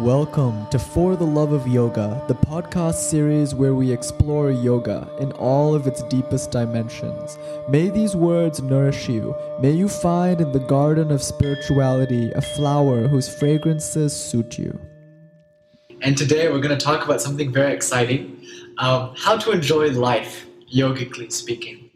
[0.00, 5.32] Welcome to For the Love of Yoga, the podcast series where we explore yoga in
[5.32, 7.38] all of its deepest dimensions.
[7.70, 9.34] May these words nourish you.
[9.58, 14.78] May you find in the garden of spirituality a flower whose fragrances suit you.
[16.02, 18.44] And today we're going to talk about something very exciting
[18.76, 21.88] um, how to enjoy life, yogically speaking.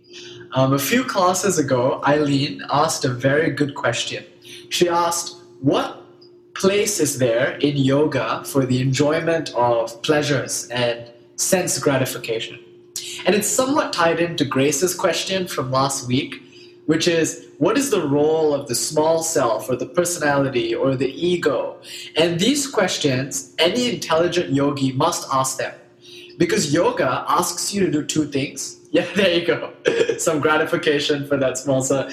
[0.53, 4.25] Um, a few classes ago, Eileen asked a very good question.
[4.71, 6.00] She asked, What
[6.60, 12.59] place is there in yoga for the enjoyment of pleasures and sense gratification.
[13.24, 16.34] And it's somewhat tied into Grace's question from last week,
[16.84, 21.10] which is what is the role of the small self or the personality or the
[21.10, 21.78] ego?
[22.14, 25.72] And these questions, any intelligent yogi must ask them.
[26.36, 29.72] Because yoga asks you to do two things yeah, there you go.
[30.19, 32.11] Some gratification for that small son.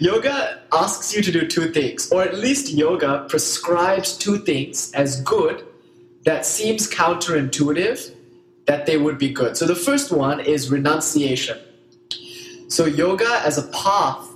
[0.00, 5.20] Yoga asks you to do two things, or at least yoga prescribes two things as
[5.22, 5.64] good
[6.24, 8.14] that seems counterintuitive
[8.66, 9.56] that they would be good.
[9.56, 11.58] So the first one is renunciation.
[12.68, 14.28] So yoga as a path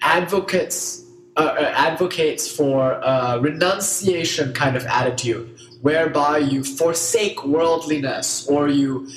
[0.00, 1.02] advocates
[1.36, 9.08] uh, uh advocates for a renunciation kind of attitude, whereby you forsake worldliness or you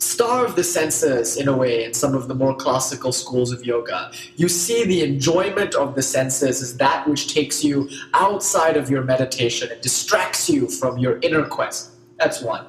[0.00, 4.10] starve the senses in a way in some of the more classical schools of yoga.
[4.36, 9.02] You see the enjoyment of the senses as that which takes you outside of your
[9.02, 11.90] meditation and distracts you from your inner quest.
[12.18, 12.66] That's one.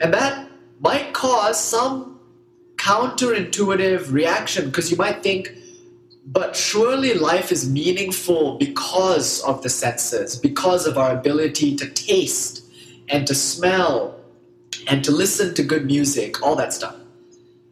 [0.00, 0.48] And that
[0.80, 2.18] might cause some
[2.76, 5.52] counterintuitive reaction because you might think,
[6.26, 12.64] but surely life is meaningful because of the senses, because of our ability to taste
[13.08, 14.18] and to smell
[14.86, 16.96] and to listen to good music, all that stuff.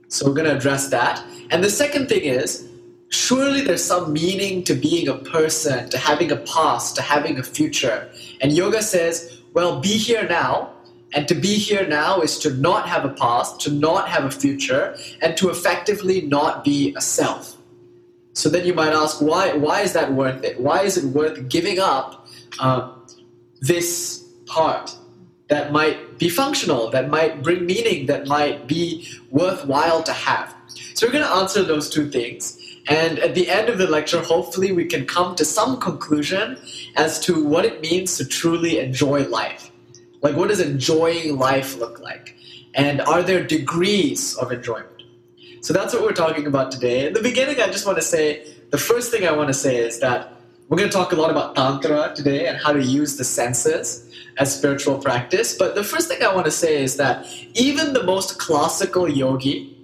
[0.08, 1.24] So we're going to address that.
[1.50, 2.68] And the second thing is,
[3.08, 7.42] surely there's some meaning to being a person, to having a past, to having a
[7.42, 8.10] future.
[8.40, 10.70] And yoga says, well, be here now.
[11.14, 14.30] And to be here now is to not have a past, to not have a
[14.30, 17.58] future, and to effectively not be a self.
[18.34, 20.58] So then you might ask, why, why is that worth it?
[20.58, 22.94] Why is it worth giving up uh,
[23.60, 24.96] this part?
[25.48, 30.54] That might be functional, that might bring meaning, that might be worthwhile to have.
[30.94, 32.58] So we're going to answer those two things.
[32.88, 36.58] And at the end of the lecture, hopefully, we can come to some conclusion
[36.96, 39.70] as to what it means to truly enjoy life.
[40.20, 42.36] Like, what does enjoying life look like?
[42.74, 44.88] And are there degrees of enjoyment?
[45.60, 47.06] So that's what we're talking about today.
[47.06, 49.76] In the beginning, I just want to say the first thing I want to say
[49.76, 50.41] is that
[50.72, 54.10] we're going to talk a lot about Tantra today and how to use the senses
[54.38, 55.54] as spiritual practice.
[55.54, 59.76] But the first thing I want to say is that even the most classical yogi,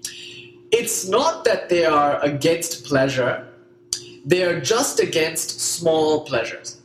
[0.73, 3.47] it's not that they are against pleasure,
[4.25, 6.81] they are just against small pleasures.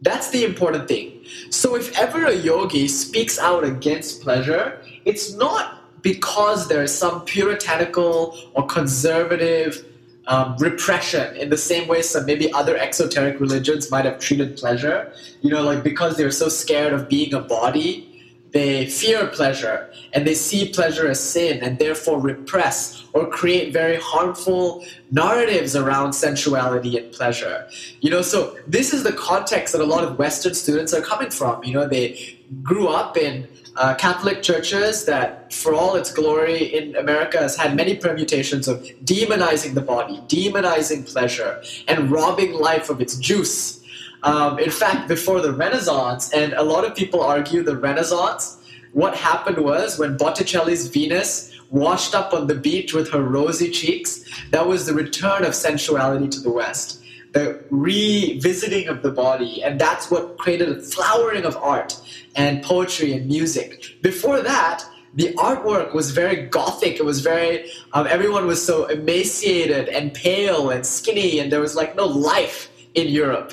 [0.00, 1.24] That's the important thing.
[1.50, 7.24] So if ever a yogi speaks out against pleasure, it's not because there is some
[7.26, 9.86] puritanical or conservative
[10.26, 15.12] um, repression in the same way some maybe other exoteric religions might have treated pleasure.
[15.40, 18.11] You know, like because they're so scared of being a body,
[18.52, 23.96] they fear pleasure and they see pleasure as sin and therefore repress or create very
[23.96, 27.66] harmful narratives around sensuality and pleasure.
[28.00, 31.30] You know, so this is the context that a lot of Western students are coming
[31.30, 31.64] from.
[31.64, 36.94] You know, they grew up in uh, Catholic churches that, for all its glory in
[36.96, 43.00] America, has had many permutations of demonizing the body, demonizing pleasure, and robbing life of
[43.00, 43.81] its juice.
[44.22, 48.58] Um, in fact, before the Renaissance, and a lot of people argue the Renaissance,
[48.92, 54.24] what happened was when Botticelli's Venus washed up on the beach with her rosy cheeks,
[54.50, 59.80] that was the return of sensuality to the West the revisiting of the body, and
[59.80, 61.98] that's what created a flowering of art
[62.36, 63.96] and poetry and music.
[64.02, 64.84] Before that,
[65.14, 66.98] the artwork was very gothic.
[66.98, 71.74] It was very, um, everyone was so emaciated and pale and skinny, and there was
[71.74, 73.52] like no life in Europe.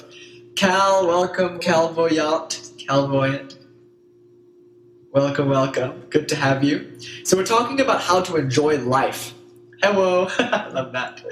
[0.59, 3.57] Cal, welcome, Calvoyant, Calvoyant.
[5.13, 6.01] Welcome, welcome.
[6.09, 6.99] Good to have you.
[7.23, 9.33] So, we're talking about how to enjoy life.
[9.81, 11.23] Hello, I love that.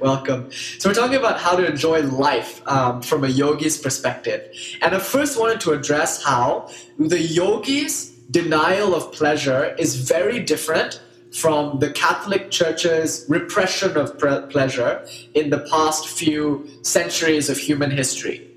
[0.00, 0.50] Welcome.
[0.78, 4.48] So we're talking about how to enjoy life um, from a yogi's perspective,
[4.80, 11.02] and I first wanted to address how the yogi's denial of pleasure is very different
[11.32, 14.18] from the Catholic Church's repression of
[14.50, 18.50] pleasure in the past few centuries of human history.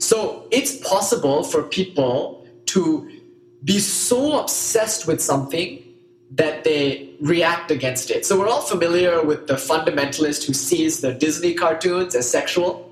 [0.00, 3.10] So it's possible for people to
[3.64, 5.82] be so obsessed with something
[6.32, 8.26] that they react against it.
[8.26, 12.82] So we're all familiar with the fundamentalist who sees the Disney cartoons as sexual.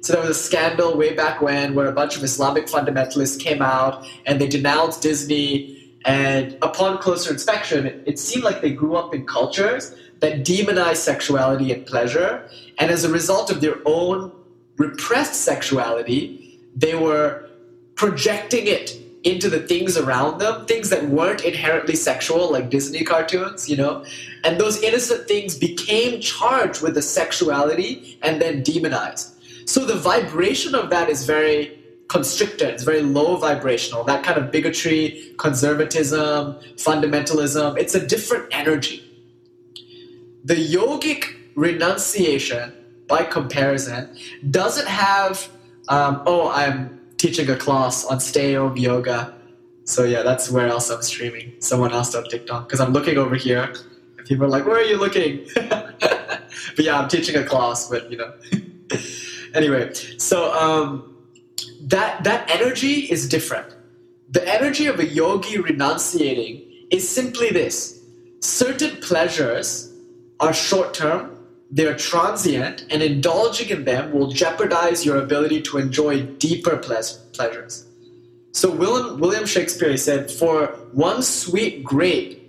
[0.00, 3.62] So there was a scandal way back when where a bunch of Islamic fundamentalists came
[3.62, 5.73] out and they denounced Disney.
[6.04, 11.72] And upon closer inspection, it, seemed like they grew up in cultures that demonize sexuality
[11.72, 12.48] and pleasure.
[12.78, 14.32] And as a result of their own
[14.76, 17.48] repressed sexuality, they were
[17.94, 23.70] projecting it into the things around them, things that weren't inherently sexual, like Disney cartoons,
[23.70, 24.04] you know?
[24.44, 29.34] And those innocent things became charged with the sexuality and then demonized.
[29.66, 31.78] So the vibration of that is very
[32.08, 34.04] constricted, it's very low vibrational.
[34.04, 39.02] That kind of bigotry, conservatism, fundamentalism, it's a different energy.
[40.44, 42.72] The yogic renunciation,
[43.08, 44.16] by comparison,
[44.50, 45.48] doesn't have,
[45.88, 49.34] um, oh, I'm teaching a class on stay home yoga.
[49.84, 51.54] So yeah, that's where else I'm streaming.
[51.60, 53.72] Someone asked on TikTok because I'm looking over here.
[54.18, 57.88] And people are like, "Where are you looking?" but yeah, I'm teaching a class.
[57.88, 58.32] But you know,
[59.54, 61.13] anyway, so um,
[61.84, 63.66] that that energy is different.
[64.30, 68.00] The energy of a yogi renunciating is simply this:
[68.40, 69.92] certain pleasures
[70.40, 71.34] are short term
[71.74, 77.86] they're transient, and indulging in them will jeopardize your ability to enjoy deeper pleasures.
[78.52, 82.40] So William, William Shakespeare said, For one sweet grape,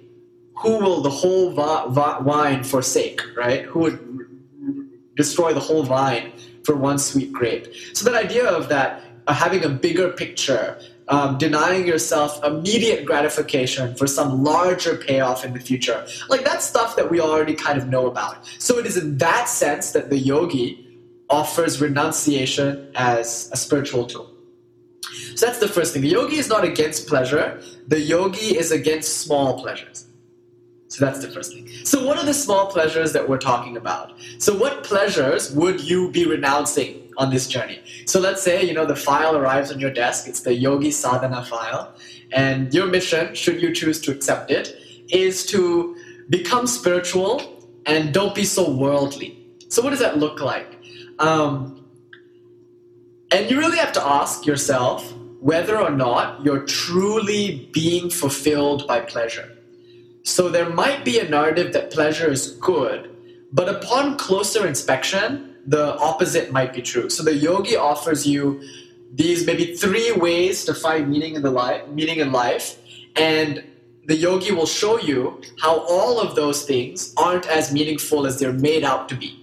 [0.57, 3.63] who will the whole vi- vi- wine forsake, right?
[3.65, 3.99] Who would
[5.15, 6.31] destroy the whole vine
[6.63, 7.73] for one sweet grape?
[7.93, 9.01] So that idea of that,
[9.33, 15.59] having a bigger picture, um, denying yourself immediate gratification for some larger payoff in the
[15.59, 16.05] future.
[16.29, 18.45] Like that's stuff that we already kind of know about.
[18.59, 20.81] So it is in that sense that the yogi
[21.29, 24.31] offers renunciation as a spiritual tool.
[25.35, 26.01] So that's the first thing.
[26.01, 30.05] The yogi is not against pleasure, the yogi is against small pleasures.
[30.87, 31.67] So that's the first thing.
[31.83, 34.13] So, what are the small pleasures that we're talking about?
[34.37, 37.81] So, what pleasures would you be renouncing on this journey.
[38.05, 41.43] So let's say, you know, the file arrives on your desk, it's the Yogi Sadhana
[41.45, 41.93] file,
[42.31, 44.77] and your mission, should you choose to accept it,
[45.09, 45.95] is to
[46.29, 47.41] become spiritual
[47.85, 49.45] and don't be so worldly.
[49.69, 50.79] So what does that look like?
[51.19, 51.85] Um,
[53.31, 58.99] and you really have to ask yourself whether or not you're truly being fulfilled by
[59.01, 59.51] pleasure.
[60.23, 63.15] So there might be a narrative that pleasure is good,
[63.51, 67.09] but upon closer inspection, the opposite might be true.
[67.09, 68.61] So the yogi offers you
[69.13, 72.77] these maybe three ways to find meaning in the life, meaning in life,
[73.15, 73.63] and
[74.05, 78.53] the yogi will show you how all of those things aren't as meaningful as they're
[78.53, 79.41] made out to be.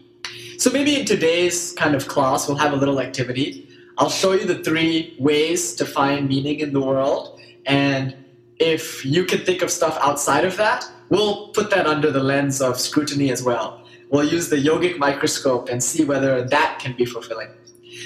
[0.58, 3.69] So maybe in today's kind of class, we'll have a little activity.
[3.98, 8.14] I'll show you the three ways to find meaning in the world, and
[8.58, 12.60] if you can think of stuff outside of that, we'll put that under the lens
[12.60, 13.81] of scrutiny as well
[14.12, 17.48] we'll use the yogic microscope and see whether that can be fulfilling.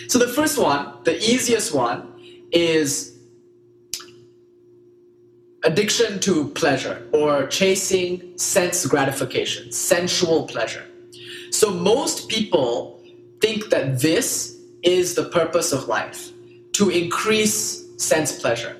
[0.08, 2.12] So the first one, the easiest one,
[2.52, 3.18] is
[5.64, 10.84] addiction to pleasure or chasing sense gratification, sensual pleasure.
[11.50, 13.02] So most people
[13.40, 16.30] think that this is the purpose of life
[16.74, 18.76] to increase sense pleasure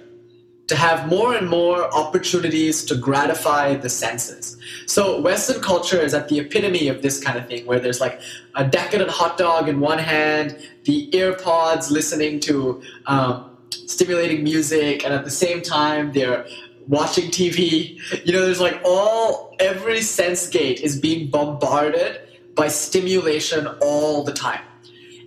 [0.67, 4.57] to have more and more opportunities to gratify the senses.
[4.87, 8.21] So Western culture is at the epitome of this kind of thing, where there's like
[8.57, 15.15] a decadent hot dog in one hand, the earpods listening to um, stimulating music, and
[15.15, 16.47] at the same time they're
[16.89, 18.01] watching TV.
[18.25, 22.21] You know, there's like all every sense gate is being bombarded
[22.55, 24.63] by stimulation all the time.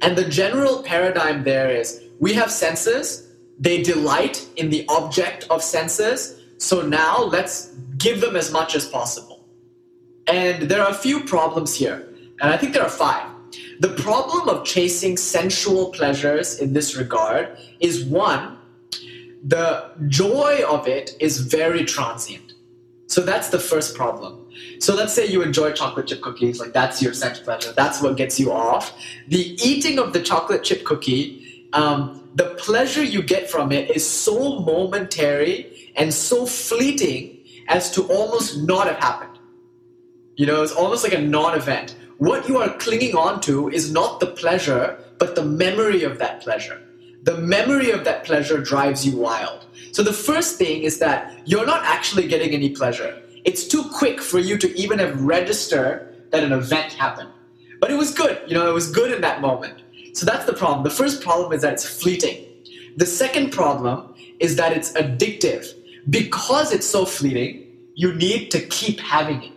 [0.02, 3.29] And the general paradigm there is we have senses
[3.60, 6.40] they delight in the object of senses.
[6.58, 9.46] So now let's give them as much as possible.
[10.28, 12.08] And there are a few problems here,
[12.40, 13.28] and I think there are five.
[13.80, 18.58] The problem of chasing sensual pleasures in this regard is one,
[19.44, 22.54] the joy of it is very transient.
[23.08, 24.46] So that's the first problem.
[24.80, 28.18] So let's say you enjoy chocolate chip cookies, like that's your sense pleasure, that's what
[28.18, 28.94] gets you off.
[29.30, 34.08] The eating of the chocolate chip cookie um, the pleasure you get from it is
[34.08, 39.40] so momentary and so fleeting as to almost not have happened.
[40.36, 41.96] You know, it's almost like a non event.
[42.18, 46.42] What you are clinging on to is not the pleasure, but the memory of that
[46.42, 46.82] pleasure.
[47.24, 49.66] The memory of that pleasure drives you wild.
[49.92, 53.22] So the first thing is that you're not actually getting any pleasure.
[53.44, 57.30] It's too quick for you to even have registered that an event happened.
[57.80, 59.82] But it was good, you know, it was good in that moment.
[60.20, 60.84] So that's the problem.
[60.84, 62.46] The first problem is that it's fleeting.
[62.98, 65.66] The second problem is that it's addictive.
[66.10, 69.54] Because it's so fleeting, you need to keep having it.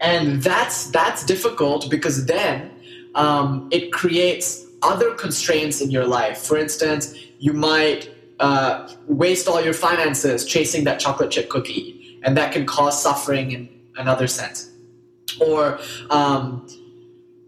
[0.00, 2.72] And that's that's difficult because then
[3.14, 6.38] um, it creates other constraints in your life.
[6.38, 12.36] For instance, you might uh, waste all your finances chasing that chocolate chip cookie, and
[12.36, 14.68] that can cause suffering in another sense.
[15.40, 15.78] Or
[16.10, 16.66] um,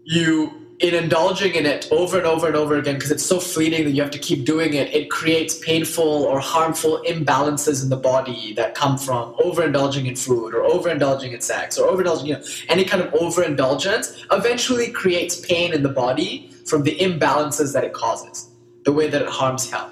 [0.05, 3.85] you in indulging in it over and over and over again because it's so fleeting
[3.85, 7.95] that you have to keep doing it it creates painful or harmful imbalances in the
[7.95, 12.43] body that come from overindulging in food or overindulging in sex or overindulging you know
[12.67, 17.93] any kind of overindulgence eventually creates pain in the body from the imbalances that it
[17.93, 18.49] causes
[18.83, 19.91] the way that it harms health.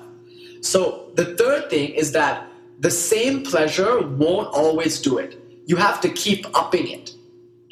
[0.61, 2.47] So the third thing is that
[2.79, 5.39] the same pleasure won't always do it.
[5.65, 7.12] You have to keep upping it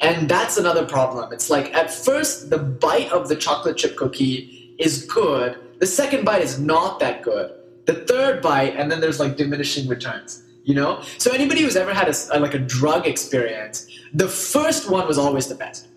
[0.02, 1.32] and that's another problem.
[1.32, 5.56] It's like at first, the bite of the chocolate chip cookie is good.
[5.78, 7.52] The second bite is not that good.
[7.86, 10.42] The third bite, and then there's like diminishing returns.
[10.64, 11.02] You know.
[11.18, 15.46] So anybody who's ever had a, like a drug experience, the first one was always
[15.46, 15.88] the best,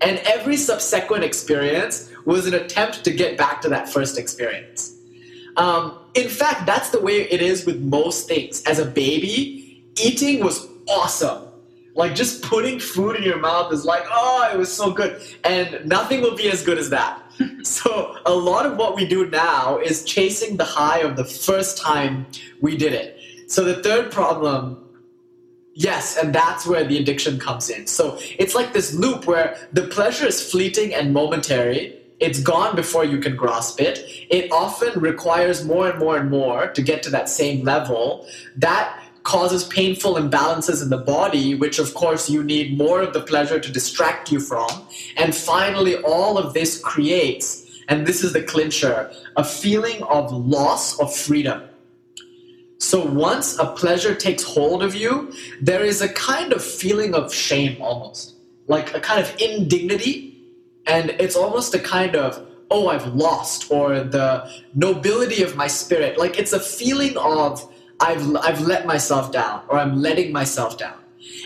[0.00, 4.94] and every subsequent experience was an attempt to get back to that first experience.
[5.56, 8.62] Um, in fact, that's the way it is with most things.
[8.64, 11.48] As a baby, eating was awesome
[11.94, 15.20] like just putting food in your mouth is like, oh, it was so good.
[15.44, 17.22] And nothing will be as good as that.
[17.62, 21.78] so a lot of what we do now is chasing the high of the first
[21.78, 22.26] time
[22.60, 23.18] we did it.
[23.46, 24.80] So the third problem
[25.76, 27.88] Yes, and that's where the addiction comes in.
[27.88, 32.00] So it's like this loop where the pleasure is fleeting and momentary.
[32.20, 33.98] It's gone before you can grasp it.
[34.30, 38.24] It often requires more and more and more to get to that same level.
[38.56, 43.20] That causes painful imbalances in the body, which of course you need more of the
[43.20, 44.68] pleasure to distract you from.
[45.16, 51.00] And finally, all of this creates, and this is the clincher, a feeling of loss
[51.00, 51.62] of freedom.
[52.78, 57.32] So once a pleasure takes hold of you, there is a kind of feeling of
[57.32, 58.34] shame almost,
[58.68, 60.38] like a kind of indignity.
[60.86, 66.18] And it's almost a kind of, oh, I've lost, or the nobility of my spirit.
[66.18, 67.70] Like it's a feeling of,
[68.00, 70.98] I've, I've let myself down or I'm letting myself down.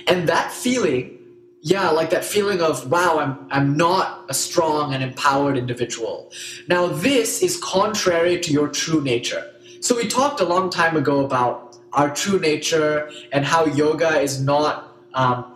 [0.06, 1.18] And that feeling,
[1.60, 6.30] yeah, like that feeling of, wow, I'm, I'm not a strong and empowered individual.
[6.68, 9.50] Now, this is contrary to your true nature.
[9.80, 14.40] So, we talked a long time ago about our true nature and how yoga is
[14.40, 15.54] not um,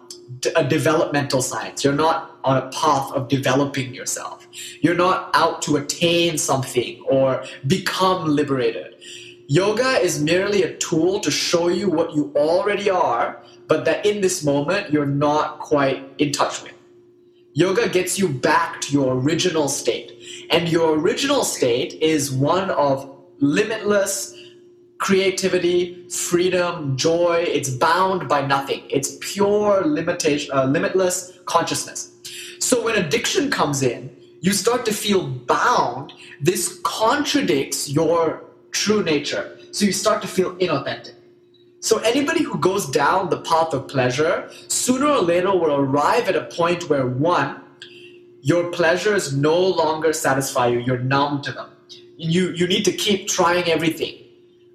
[0.57, 1.85] a developmental science.
[1.85, 4.47] You're not on a path of developing yourself.
[4.81, 8.97] You're not out to attain something or become liberated.
[9.53, 14.23] Yoga is merely a tool to show you what you already are, but that in
[14.23, 16.73] this moment you're not quite in touch with.
[17.53, 20.47] Yoga gets you back to your original state.
[20.49, 24.35] And your original state is one of limitless
[24.97, 27.45] creativity, freedom, joy.
[27.47, 28.85] It's bound by nothing.
[28.89, 32.11] It's pure limitation, uh, limitless consciousness.
[32.59, 36.15] So when addiction comes in, you start to feel bound.
[36.41, 39.57] This contradicts your true nature.
[39.71, 41.15] So you start to feel inauthentic.
[41.81, 46.37] So anybody who goes down the path of pleasure, sooner or later will arrive at
[46.37, 47.61] a point where one,
[48.41, 50.79] your pleasures no longer satisfy you.
[50.79, 51.71] You're numb to them.
[52.17, 54.22] You you need to keep trying everything.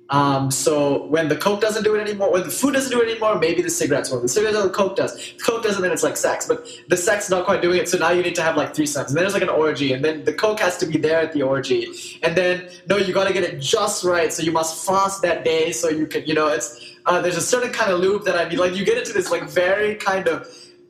[0.10, 3.10] Um, so when the Coke doesn't do it anymore, when the food doesn't do it
[3.10, 4.22] anymore, maybe the cigarettes will.
[4.22, 5.16] The cigarettes the Coke does.
[5.16, 6.48] The Coke doesn't, then it's like sex.
[6.48, 8.74] But the sex is not quite doing it, so now you need to have like
[8.74, 9.08] three threesomes.
[9.08, 11.34] And then there's like an orgy, and then the Coke has to be there at
[11.34, 12.20] the orgy.
[12.24, 15.72] And then, no, you gotta get it just right, so you must fast that day
[15.72, 18.48] so you can, you know, it's, uh, there's a certain kind of loop that I
[18.48, 20.48] mean, like you get into this like very kind of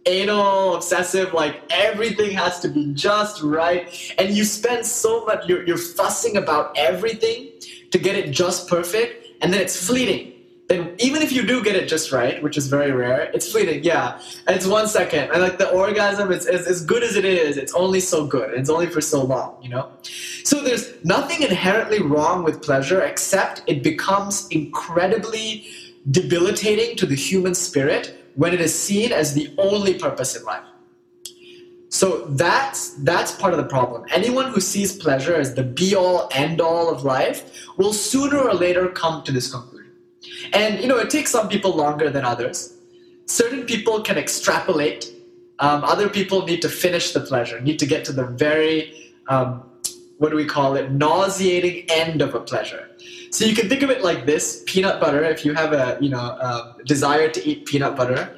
[0.08, 5.68] anal obsessive like everything has to be just right and you spend so much you're,
[5.68, 7.52] you're fussing about everything
[7.92, 10.34] to get it just perfect, and then it's fleeting.
[10.68, 13.86] Then even if you do get it just right, which is very rare, it's fleeting,
[13.86, 14.20] yeah.
[14.48, 15.32] And it's one second.
[15.32, 18.54] And like the orgasm is as good as it is, it's only so good.
[18.54, 19.90] It's only for so long, you know?
[20.44, 25.68] So there's nothing inherently wrong with pleasure except it becomes incredibly
[26.12, 30.64] debilitating to the human spirit when it is seen as the only purpose in life.
[31.90, 34.06] So that's that's part of the problem.
[34.12, 38.54] Anyone who sees pleasure as the be all end all of life will sooner or
[38.54, 39.94] later come to this conclusion.
[40.54, 42.74] And you know, it takes some people longer than others.
[43.26, 45.14] Certain people can extrapolate.
[45.60, 49.64] Um, other people need to finish the pleasure, need to get to the very um,
[50.18, 52.90] what do we call it, nauseating end of a pleasure.
[53.32, 55.24] So you can think of it like this: peanut butter.
[55.24, 58.38] If you have a you know a desire to eat peanut butter,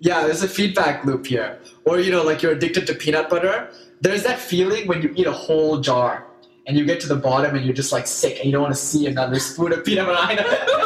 [0.00, 1.58] yeah, there's a feedback loop here.
[1.84, 3.70] Or, you know, like you're addicted to peanut butter.
[4.00, 6.26] There's that feeling when you eat a whole jar
[6.66, 8.74] and you get to the bottom and you're just like sick and you don't want
[8.74, 10.18] to see another spoon of peanut butter.
[10.20, 10.84] I.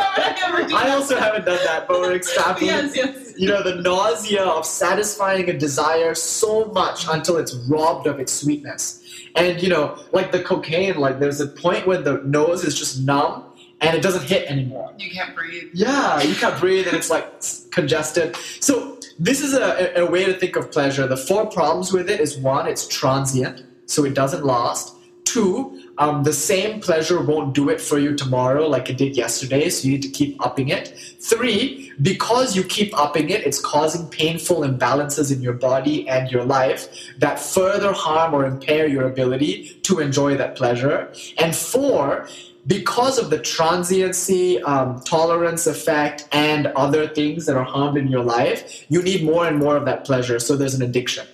[0.74, 2.60] I also haven't done that, but we're extrapolating.
[2.62, 3.34] yes, yes.
[3.36, 8.32] You know, the nausea of satisfying a desire so much until it's robbed of its
[8.32, 9.02] sweetness.
[9.36, 13.02] And you know, like the cocaine, like there's a point when the nose is just
[13.02, 13.44] numb
[13.80, 14.92] and it doesn't hit anymore.
[14.98, 15.70] You can't breathe.
[15.72, 17.26] Yeah, you can't breathe and it's like
[17.70, 18.36] congested.
[18.60, 21.06] So this is a, a way to think of pleasure.
[21.06, 24.94] The four problems with it is one, it's transient, so it doesn't last.
[25.24, 29.68] Two, um, the same pleasure won't do it for you tomorrow like it did yesterday,
[29.68, 30.98] so you need to keep upping it.
[31.20, 36.44] Three, because you keep upping it, it's causing painful imbalances in your body and your
[36.44, 41.12] life that further harm or impair your ability to enjoy that pleasure.
[41.38, 42.28] And four,
[42.66, 48.24] because of the transiency, um, tolerance effect, and other things that are harmed in your
[48.24, 50.38] life, you need more and more of that pleasure.
[50.38, 51.26] So there's an addiction.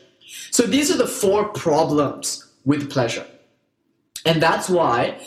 [0.51, 3.27] So these are the four problems with pleasure.
[4.25, 5.19] And that's why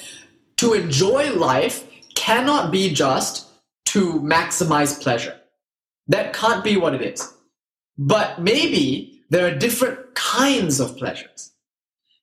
[0.57, 1.85] to enjoy life
[2.15, 3.47] cannot be just
[3.85, 5.37] to maximize pleasure.
[6.07, 7.33] That can't be what it is.
[7.97, 11.51] But maybe there are different kinds of pleasures.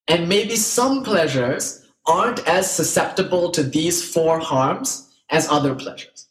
[0.09, 6.29] And maybe some pleasures aren't as susceptible to these four harms as other pleasures.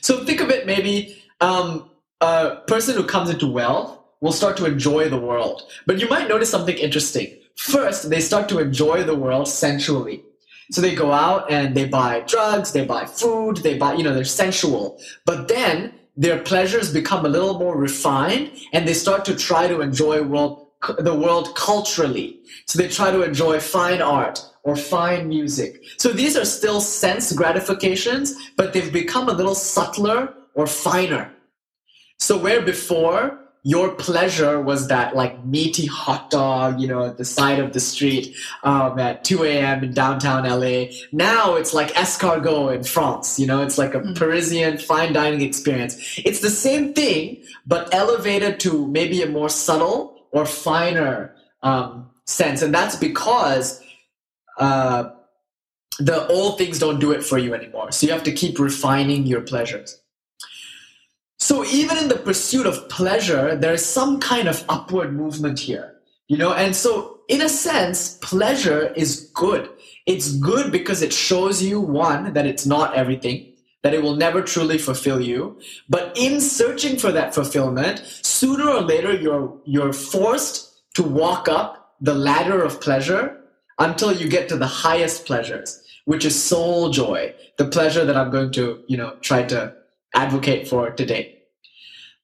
[0.00, 4.66] So think of it maybe um, a person who comes into wealth will start to
[4.66, 5.62] enjoy the world.
[5.86, 7.36] But you might notice something interesting.
[7.56, 10.22] First, they start to enjoy the world sensually.
[10.70, 14.14] So they go out and they buy drugs, they buy food, they buy, you know,
[14.14, 15.00] they're sensual.
[15.24, 19.80] But then their pleasures become a little more refined and they start to try to
[19.80, 20.68] enjoy world,
[20.98, 22.40] the world culturally.
[22.66, 25.82] So they try to enjoy fine art or fine music.
[25.96, 31.32] So these are still sense gratifications, but they've become a little subtler or finer.
[32.18, 37.24] So where before your pleasure was that like meaty hot dog, you know, at the
[37.24, 39.84] side of the street um, at 2 a.m.
[39.84, 40.86] in downtown LA.
[41.12, 44.16] Now it's like escargot in France, you know, it's like a mm.
[44.16, 45.96] Parisian fine dining experience.
[46.24, 52.62] It's the same thing, but elevated to maybe a more subtle or finer um, sense.
[52.62, 53.79] And that's because
[54.58, 55.10] uh,
[55.98, 57.92] the old things don't do it for you anymore.
[57.92, 60.00] So you have to keep refining your pleasures.
[61.38, 65.96] So even in the pursuit of pleasure, there is some kind of upward movement here,
[66.28, 66.52] you know?
[66.52, 69.68] And so in a sense, pleasure is good.
[70.06, 74.42] It's good because it shows you one, that it's not everything, that it will never
[74.42, 75.58] truly fulfill you.
[75.88, 81.94] But in searching for that fulfillment, sooner or later you're, you're forced to walk up
[82.00, 83.39] the ladder of pleasure
[83.80, 88.30] until you get to the highest pleasures, which is soul joy, the pleasure that I'm
[88.30, 89.74] going to, you know, try to
[90.14, 91.38] advocate for today.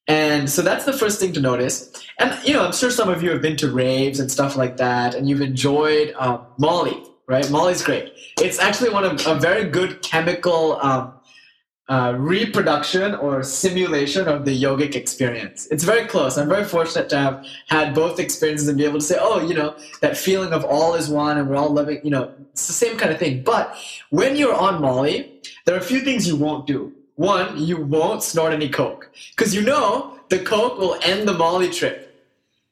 [0.08, 1.90] And so that's the first thing to notice.
[2.20, 4.76] And you know, I'm sure some of you have been to raves and stuff like
[4.76, 7.50] that, and you've enjoyed um, Molly, right?
[7.50, 8.12] Molly's great.
[8.40, 11.12] It's actually one of a very good chemical um,
[11.88, 15.66] uh, reproduction or simulation of the yogic experience.
[15.70, 16.36] It's very close.
[16.36, 19.54] I'm very fortunate to have had both experiences and be able to say, oh, you
[19.54, 22.72] know, that feeling of all is one and we're all living, you know, it's the
[22.72, 23.42] same kind of thing.
[23.42, 23.76] But
[24.10, 26.92] when you're on Molly, there are a few things you won't do.
[27.14, 31.70] One, you won't snort any Coke because you know the Coke will end the Molly
[31.70, 32.02] trip.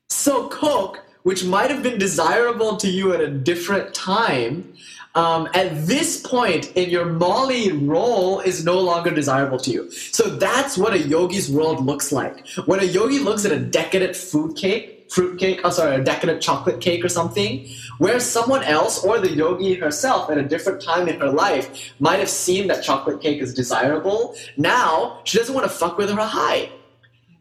[0.08, 4.74] So, Coke, which might have been desirable to you at a different time,
[5.14, 9.90] um, at this point in your Molly roll is no longer desirable to you.
[9.90, 12.46] So that's what a yogi's world looks like.
[12.66, 16.42] When a yogi looks at a decadent food cake, fruit cake, oh sorry, a decadent
[16.42, 21.08] chocolate cake or something, where someone else or the yogi herself at a different time
[21.08, 25.70] in her life might have seen that chocolate cake is desirable, now she doesn't want
[25.70, 26.68] to fuck with her high.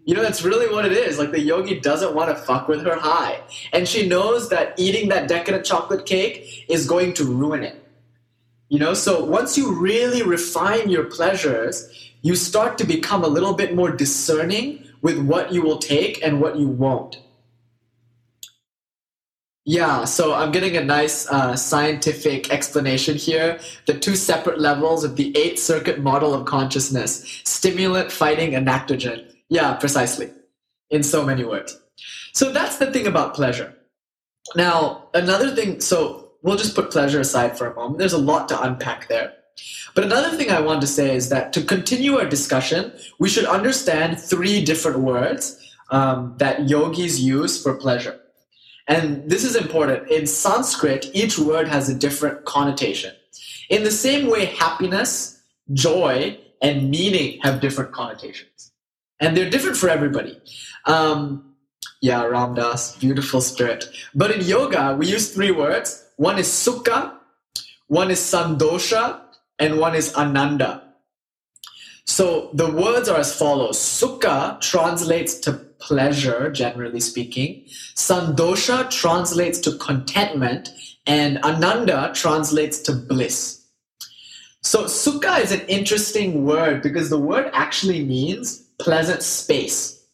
[0.06, 1.18] You know, that's really what it is.
[1.18, 3.42] Like the yogi doesn't want to fuck with her high.
[3.72, 7.84] And she knows that eating that decadent chocolate cake is going to ruin it.
[8.70, 13.54] You know, so once you really refine your pleasures, you start to become a little
[13.54, 17.20] bit more discerning with what you will take and what you won't.
[19.66, 23.60] Yeah, so I'm getting a nice uh, scientific explanation here.
[23.86, 29.33] The two separate levels of the eight circuit model of consciousness stimulant fighting entactogen.
[29.50, 30.32] Yeah, precisely.
[30.90, 31.80] In so many words.
[32.34, 33.76] So that's the thing about pleasure.
[34.56, 38.00] Now, another thing, so we'll just put pleasure aside for a moment.
[38.00, 39.34] There's a lot to unpack there.
[39.96, 43.46] But another thing I want to say is that to continue our discussion, we should
[43.46, 45.60] understand three different words
[45.92, 48.20] um, that yogis use for pleasure.
[48.88, 50.10] And this is important.
[50.10, 53.14] In Sanskrit, each word has a different connotation.
[53.70, 58.53] In the same way, happiness, joy, and meaning have different connotations
[59.20, 60.40] and they're different for everybody.
[60.86, 61.56] Um,
[62.02, 63.86] yeah, Ramdas, beautiful spirit.
[64.14, 66.06] But in yoga, we use three words.
[66.18, 67.14] One is sukha,
[67.88, 69.22] one is sandosha,
[69.60, 70.84] and one is ananda.
[72.06, 79.78] So the words are as follows Sukha translates to pleasure, generally speaking, Sandosha translates to
[79.78, 80.70] contentment,
[81.06, 83.66] and Ananda translates to bliss.
[84.62, 90.06] So Sukha is an interesting word because the word actually means pleasant space.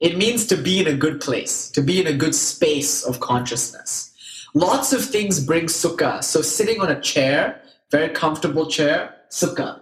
[0.00, 3.20] It means to be in a good place, to be in a good space of
[3.20, 4.12] consciousness.
[4.54, 6.24] Lots of things bring sukha.
[6.24, 9.80] So sitting on a chair, very comfortable chair, sukha.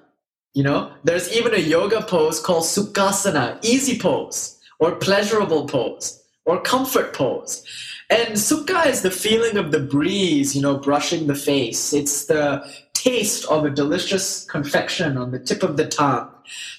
[0.54, 6.60] You know, there's even a yoga pose called sukhasana, easy pose, or pleasurable pose, or
[6.60, 7.64] comfort pose.
[8.10, 11.92] And sukha is the feeling of the breeze, you know, brushing the face.
[11.92, 16.28] It's the taste of a delicious confection on the tip of the tongue.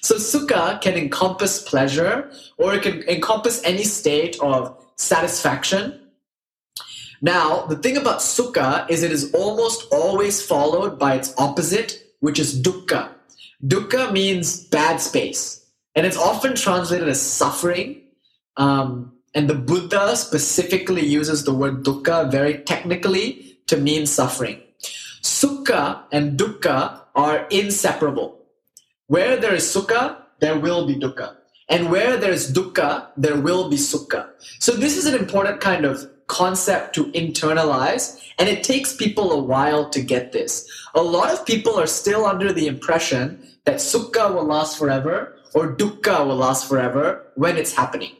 [0.00, 6.00] So sukha can encompass pleasure or it can encompass any state of satisfaction.
[7.22, 12.38] Now, the thing about sukha is it is almost always followed by its opposite, which
[12.38, 13.10] is dukkha.
[13.64, 18.00] Dukkha means bad space, and it's often translated as suffering.
[18.56, 24.60] Um, and the Buddha specifically uses the word dukkha very technically to mean suffering.
[25.22, 28.39] Sukha and dukkha are inseparable.
[29.10, 31.34] Where there is sukha, there will be dukkha.
[31.68, 34.28] And where there is dukkha, there will be sukha.
[34.60, 39.42] So this is an important kind of concept to internalize, and it takes people a
[39.42, 40.64] while to get this.
[40.94, 45.74] A lot of people are still under the impression that sukha will last forever or
[45.74, 48.12] dukkha will last forever when it's happening.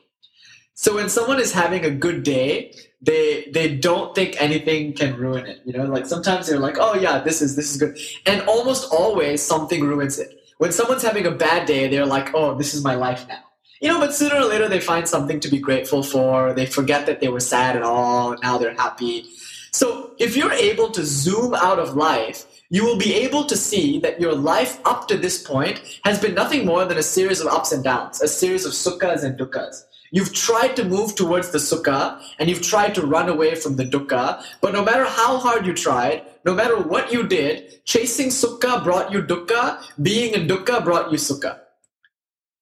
[0.75, 5.47] So when someone is having a good day, they they don't think anything can ruin
[5.47, 5.63] it.
[5.65, 8.93] You know, like sometimes they're like, oh yeah, this is this is good, and almost
[8.93, 10.40] always something ruins it.
[10.61, 13.43] When someone's having a bad day, they're like, oh, this is my life now.
[13.81, 16.53] You know, but sooner or later they find something to be grateful for.
[16.53, 18.37] They forget that they were sad at all.
[18.43, 19.25] Now they're happy.
[19.73, 24.01] So if you're able to zoom out of life, you will be able to see
[24.01, 27.47] that your life up to this point has been nothing more than a series of
[27.47, 29.85] ups and downs, a series of sukhas and dukkhas.
[30.11, 33.85] You've tried to move towards the sukha and you've tried to run away from the
[33.85, 38.83] dukkha, but no matter how hard you tried, no matter what you did, chasing sukha
[38.83, 41.61] brought you dukkha, being in dukkha brought you sukha.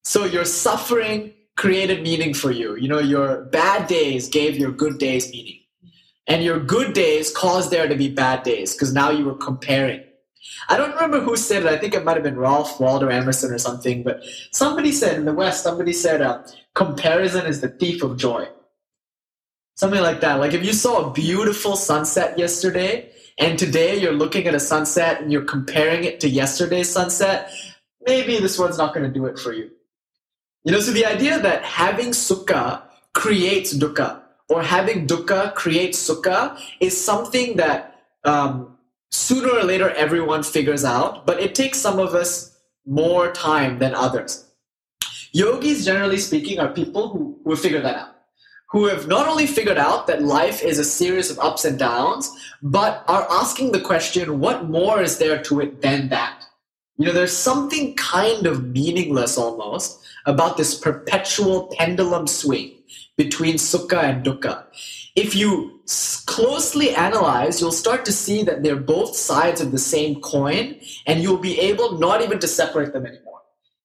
[0.04, 2.76] So your suffering created meaning for you.
[2.76, 5.60] You know, your bad days gave your good days meaning.
[6.26, 10.04] And your good days caused there to be bad days because now you were comparing.
[10.68, 11.68] I don't remember who said it.
[11.68, 14.02] I think it might have been Ralph Waldo Emerson or something.
[14.02, 16.42] But somebody said in the West, somebody said, uh,
[16.78, 18.48] comparison is the thief of joy.
[19.74, 20.38] Something like that.
[20.38, 25.20] Like if you saw a beautiful sunset yesterday and today you're looking at a sunset
[25.20, 27.52] and you're comparing it to yesterday's sunset,
[28.06, 29.70] maybe this one's not going to do it for you.
[30.62, 36.60] You know, so the idea that having sukha creates dukkha or having dukkha creates sukha
[36.78, 38.78] is something that um,
[39.10, 43.94] sooner or later everyone figures out, but it takes some of us more time than
[43.96, 44.47] others.
[45.32, 48.16] Yogis, generally speaking, are people who, who have figured that out,
[48.70, 52.30] who have not only figured out that life is a series of ups and downs,
[52.62, 56.42] but are asking the question, what more is there to it than that?
[56.96, 62.74] You know, there's something kind of meaningless almost about this perpetual pendulum swing
[63.16, 64.64] between sukha and dukkha
[65.18, 65.80] if you
[66.26, 71.20] closely analyze, you'll start to see that they're both sides of the same coin, and
[71.20, 73.27] you'll be able not even to separate them anymore.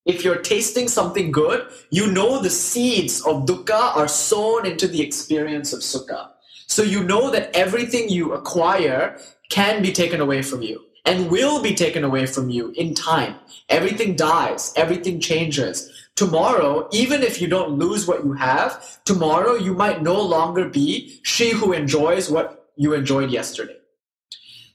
[0.05, 5.01] If you're tasting something good, you know the seeds of dukkha are sown into the
[5.01, 6.29] experience of sukha.
[6.67, 9.17] So you know that everything you acquire
[9.49, 13.35] can be taken away from you and will be taken away from you in time.
[13.69, 15.89] Everything dies, everything changes.
[16.15, 21.19] Tomorrow, even if you don't lose what you have, tomorrow you might no longer be
[21.23, 23.77] she who enjoys what you enjoyed yesterday.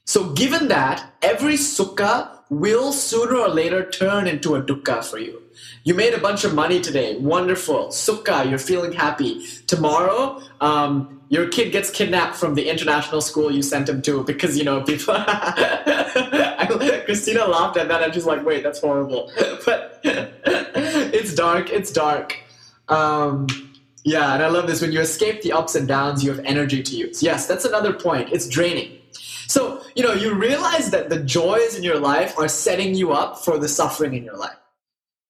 [0.05, 5.41] So, given that, every sukha will sooner or later turn into a dukkha for you.
[5.83, 7.17] You made a bunch of money today.
[7.17, 7.87] Wonderful.
[7.87, 9.45] Sukha, you're feeling happy.
[9.67, 14.57] Tomorrow, um, your kid gets kidnapped from the international school you sent him to because,
[14.57, 15.13] you know, people.
[17.05, 18.01] Christina laughed at that.
[18.03, 19.31] I'm just like, wait, that's horrible.
[19.65, 21.69] but it's dark.
[21.69, 22.37] It's dark.
[22.87, 23.47] Um,
[24.03, 24.81] yeah, and I love this.
[24.81, 27.21] When you escape the ups and downs, you have energy to use.
[27.21, 28.31] Yes, that's another point.
[28.31, 28.98] It's draining.
[29.49, 33.39] So, you know, you realize that the joys in your life are setting you up
[33.43, 34.55] for the suffering in your life.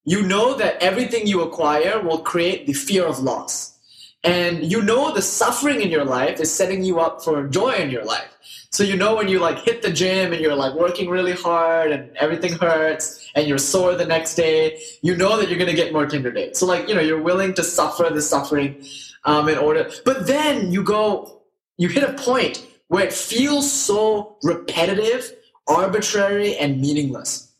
[0.04, 3.78] You know that everything you acquire will create the fear of loss.
[4.22, 7.88] And you know the suffering in your life is setting you up for joy in
[7.88, 8.28] your life.
[8.70, 11.90] So you know when you like hit the gym and you're like working really hard
[11.90, 15.94] and everything hurts and you're sore the next day, you know that you're gonna get
[15.94, 16.60] more Tinder dates.
[16.60, 18.84] So like you know you're willing to suffer the suffering
[19.24, 19.90] um, in order.
[20.04, 21.40] But then you go,
[21.78, 25.32] you hit a point where it feels so repetitive
[25.68, 27.52] arbitrary and meaningless.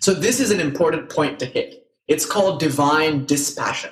[0.00, 1.86] So, this is an important point to hit.
[2.08, 3.90] It's called divine dispassion.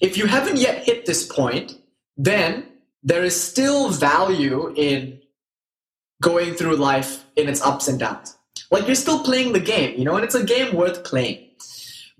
[0.00, 1.76] If you haven't yet hit this point,
[2.16, 2.68] then
[3.02, 5.20] there is still value in
[6.22, 8.36] going through life in its ups and downs.
[8.70, 11.44] Like you're still playing the game, you know, and it's a game worth playing.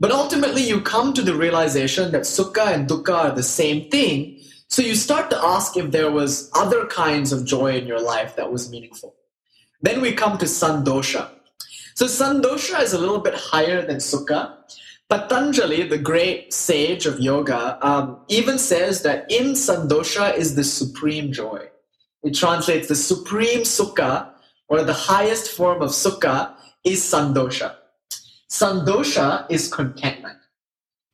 [0.00, 4.37] But ultimately, you come to the realization that sukha and dukkha are the same thing.
[4.68, 8.36] So you start to ask if there was other kinds of joy in your life
[8.36, 9.14] that was meaningful.
[9.80, 11.30] Then we come to sandosha.
[11.94, 14.54] So sandosha is a little bit higher than sukha.
[15.08, 21.32] Patanjali, the great sage of yoga, um, even says that in sandosha is the supreme
[21.32, 21.68] joy.
[22.22, 24.30] It translates the supreme sukha,
[24.68, 26.52] or the highest form of sukha,
[26.84, 27.74] is sandosha.
[28.50, 30.37] Sandosha is contentment.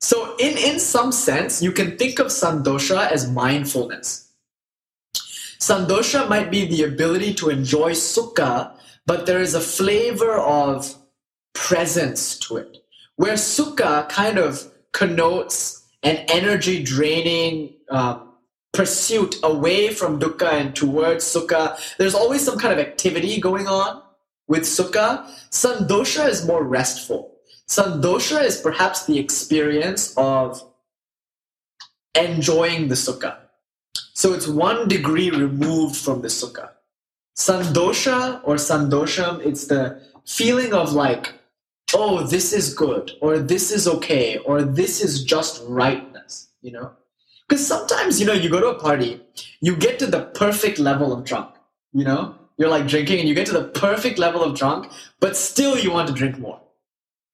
[0.01, 4.31] So, in, in some sense, you can think of sandosha as mindfulness.
[5.59, 8.71] Sandosha might be the ability to enjoy sukha,
[9.05, 10.95] but there is a flavor of
[11.53, 18.19] presence to it where sukha kind of connotes an energy draining uh,
[18.73, 21.77] pursuit away from dukkha and towards sukha.
[21.97, 24.01] There's always some kind of activity going on
[24.47, 25.25] with sukha.
[25.49, 27.34] Sandosha is more restful.
[27.67, 30.63] Sandosha is perhaps the experience of
[32.13, 33.37] enjoying the sukha.
[34.13, 36.69] So it's one degree removed from the sukha.
[37.35, 41.33] Sandosha or sandosham, it's the feeling of like
[41.93, 46.91] oh, this is good, or this is okay, or this is just rightness, you know?
[47.47, 49.21] Because sometimes, you know, you go to a party,
[49.61, 51.55] you get to the perfect level of drunk,
[51.93, 52.35] you know?
[52.57, 55.91] You're like drinking and you get to the perfect level of drunk, but still you
[55.91, 56.59] want to drink more.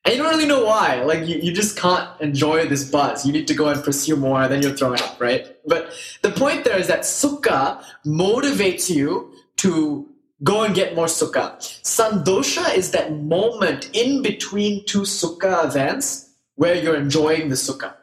[0.03, 1.03] And you don't really know why.
[1.03, 3.25] Like, you, you just can't enjoy this buzz.
[3.25, 5.55] You need to go and pursue more, then you're throwing up, right?
[5.67, 5.91] But
[6.23, 10.07] the point there is that sukha motivates you to
[10.43, 11.55] go and get more sukha.
[11.83, 17.93] Sandosha is that moment in between two sukha events where you're enjoying the sukha.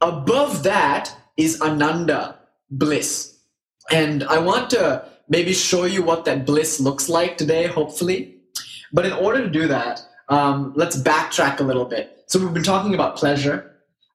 [0.00, 2.38] Above that is ananda,
[2.70, 3.38] bliss.
[3.90, 8.36] And I want to maybe show you what that bliss looks like today, hopefully.
[8.92, 12.24] But in order to do that, um, let's backtrack a little bit.
[12.26, 13.66] So we've been talking about pleasure.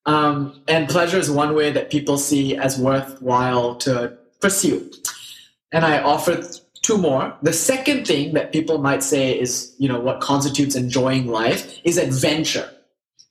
[0.07, 4.91] Um, and pleasure is one way that people see as worthwhile to pursue
[5.75, 6.41] and I offer
[6.81, 7.35] two more.
[7.41, 11.97] The second thing that people might say is, you know, what constitutes enjoying life is
[11.97, 12.69] adventure.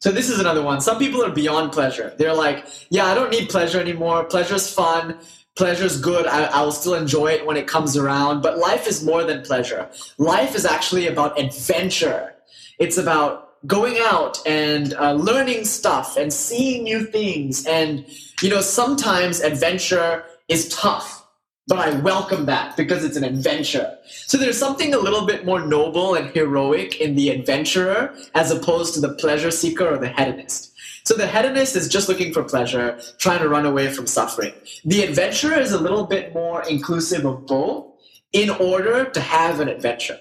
[0.00, 0.82] So this is another one.
[0.82, 2.14] Some people are beyond pleasure.
[2.18, 4.24] They're like, yeah, I don't need pleasure anymore.
[4.24, 5.18] Pleasure's fun.
[5.56, 6.26] Pleasure's good.
[6.26, 8.42] I, will still enjoy it when it comes around.
[8.42, 9.88] But life is more than pleasure.
[10.18, 12.33] Life is actually about adventure.
[12.78, 17.66] It's about going out and uh, learning stuff and seeing new things.
[17.66, 18.04] And,
[18.42, 21.24] you know, sometimes adventure is tough
[21.66, 23.96] but I welcome that because it's an adventure.
[24.06, 28.94] So there's something a little bit more noble and heroic in the adventurer as opposed
[28.94, 30.72] to the pleasure seeker or the hedonist.
[31.04, 34.52] So the hedonist is just looking for pleasure, trying to run away from suffering.
[34.84, 37.86] The adventurer is a little bit more inclusive of both
[38.32, 40.18] in order to have an adventure.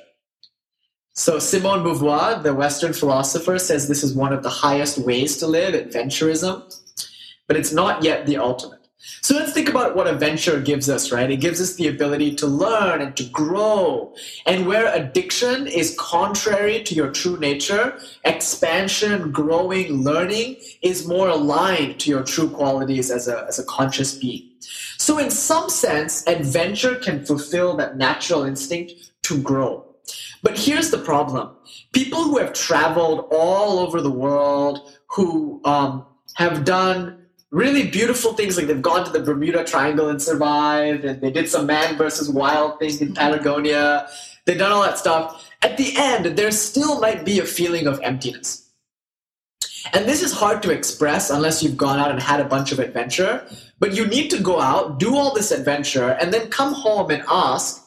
[1.16, 5.48] So Simone Beauvoir, the Western philosopher, says this is one of the highest ways to
[5.48, 6.76] live, adventurism,
[7.48, 8.80] but it's not yet the ultimate.
[9.22, 11.30] So let's think about what a venture gives us, right?
[11.30, 14.16] It gives us the ability to learn and to grow.
[14.48, 22.00] And where addiction is contrary to your true nature, expansion, growing, learning is more aligned
[22.00, 24.50] to your true qualities as a, as a conscious being.
[24.98, 29.93] So, in some sense, adventure can fulfill that natural instinct to grow.
[30.44, 31.56] But here's the problem
[31.94, 38.58] people who have traveled all over the world, who um, have done really beautiful things
[38.58, 42.30] like they've gone to the Bermuda Triangle and survived, and they did some man versus
[42.30, 44.08] wild thing in Patagonia.
[44.46, 45.50] They've done all that stuff.
[45.62, 48.70] At the end, there still might be a feeling of emptiness.
[49.94, 52.80] And this is hard to express unless you've gone out and had a bunch of
[52.80, 53.48] adventure.
[53.80, 57.24] But you need to go out, do all this adventure, and then come home and
[57.30, 57.82] ask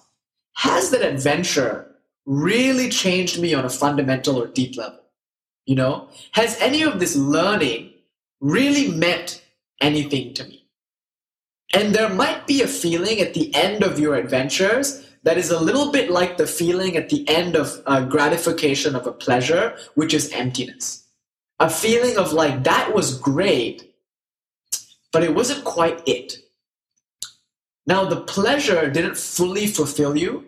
[0.54, 1.95] Has that adventure
[2.26, 5.00] really changed me on a fundamental or deep level?
[5.64, 7.92] You know, has any of this learning
[8.40, 9.42] really meant
[9.80, 10.66] anything to me.
[11.74, 15.58] And there might be a feeling at the end of your adventures that is a
[15.58, 20.30] little bit like the feeling at the end of gratification of a pleasure, which is
[20.30, 21.04] emptiness.
[21.58, 23.92] A feeling of like, that was great,
[25.12, 26.38] but it wasn't quite it.
[27.86, 30.44] Now, the pleasure didn't fully fulfill you.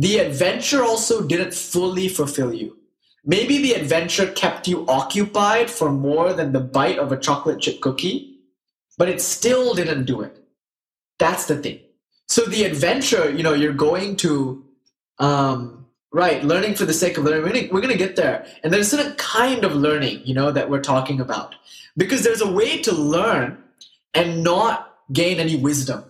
[0.00, 2.78] The adventure also didn't fully fulfill you.
[3.24, 7.80] Maybe the adventure kept you occupied for more than the bite of a chocolate chip
[7.80, 8.30] cookie
[9.00, 10.44] but it still didn't do it.
[11.18, 11.80] That's the thing.
[12.28, 14.62] So the adventure, you know, you're going to
[15.18, 17.42] um, right, learning for the sake of learning.
[17.42, 20.52] We're gonna, we're gonna get there, and there's a certain kind of learning, you know,
[20.52, 21.54] that we're talking about,
[21.96, 23.56] because there's a way to learn
[24.12, 26.04] and not gain any wisdom.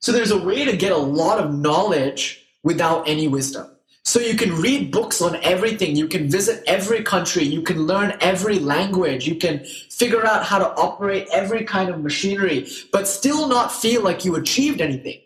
[0.00, 3.68] So there's a way to get a lot of knowledge without any wisdom.
[4.04, 5.94] So you can read books on everything.
[5.94, 7.44] You can visit every country.
[7.44, 9.28] You can learn every language.
[9.28, 14.02] You can figure out how to operate every kind of machinery, but still not feel
[14.02, 15.20] like you achieved anything.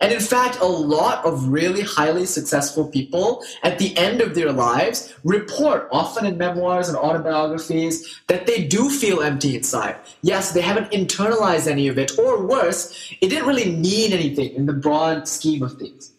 [0.00, 4.52] And in fact, a lot of really highly successful people at the end of their
[4.52, 9.96] lives report, often in memoirs and autobiographies, that they do feel empty inside.
[10.22, 14.66] Yes, they haven't internalized any of it, or worse, it didn't really mean anything in
[14.66, 16.12] the broad scheme of things.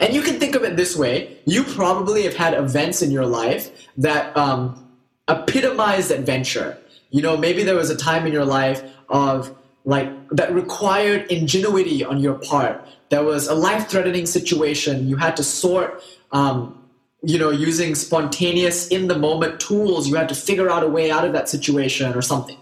[0.00, 3.26] And you can think of it this way you probably have had events in your
[3.26, 4.90] life that um,
[5.28, 6.78] epitomized adventure.
[7.10, 12.04] You know, maybe there was a time in your life of like that required ingenuity
[12.04, 12.86] on your part.
[13.10, 15.08] There was a life-threatening situation.
[15.08, 16.80] You had to sort, um,
[17.22, 20.08] you know, using spontaneous, in-the-moment tools.
[20.08, 22.56] You had to figure out a way out of that situation or something.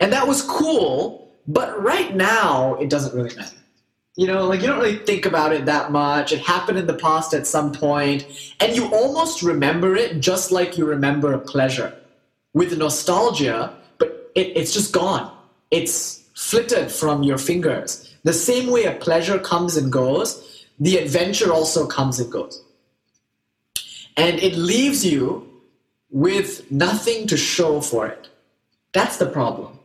[0.00, 3.56] And that was cool, but right now it doesn't really matter.
[4.18, 6.32] You know, like you don't really think about it that much.
[6.32, 8.26] It happened in the past at some point,
[8.58, 11.94] and you almost remember it just like you remember a pleasure
[12.52, 15.32] with nostalgia, but it, it's just gone.
[15.70, 18.12] It's flitted from your fingers.
[18.24, 22.60] The same way a pleasure comes and goes, the adventure also comes and goes.
[24.16, 25.48] And it leaves you
[26.10, 28.28] with nothing to show for it.
[28.92, 29.77] That's the problem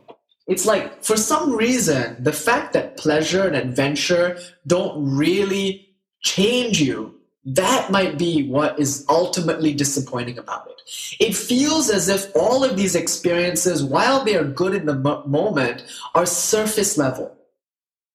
[0.46, 5.88] it's like for some reason the fact that pleasure and adventure don't really
[6.20, 10.80] change you that might be what is ultimately disappointing about it.
[11.20, 14.94] It feels as if all of these experiences while they are good in the
[15.26, 17.36] moment are surface level.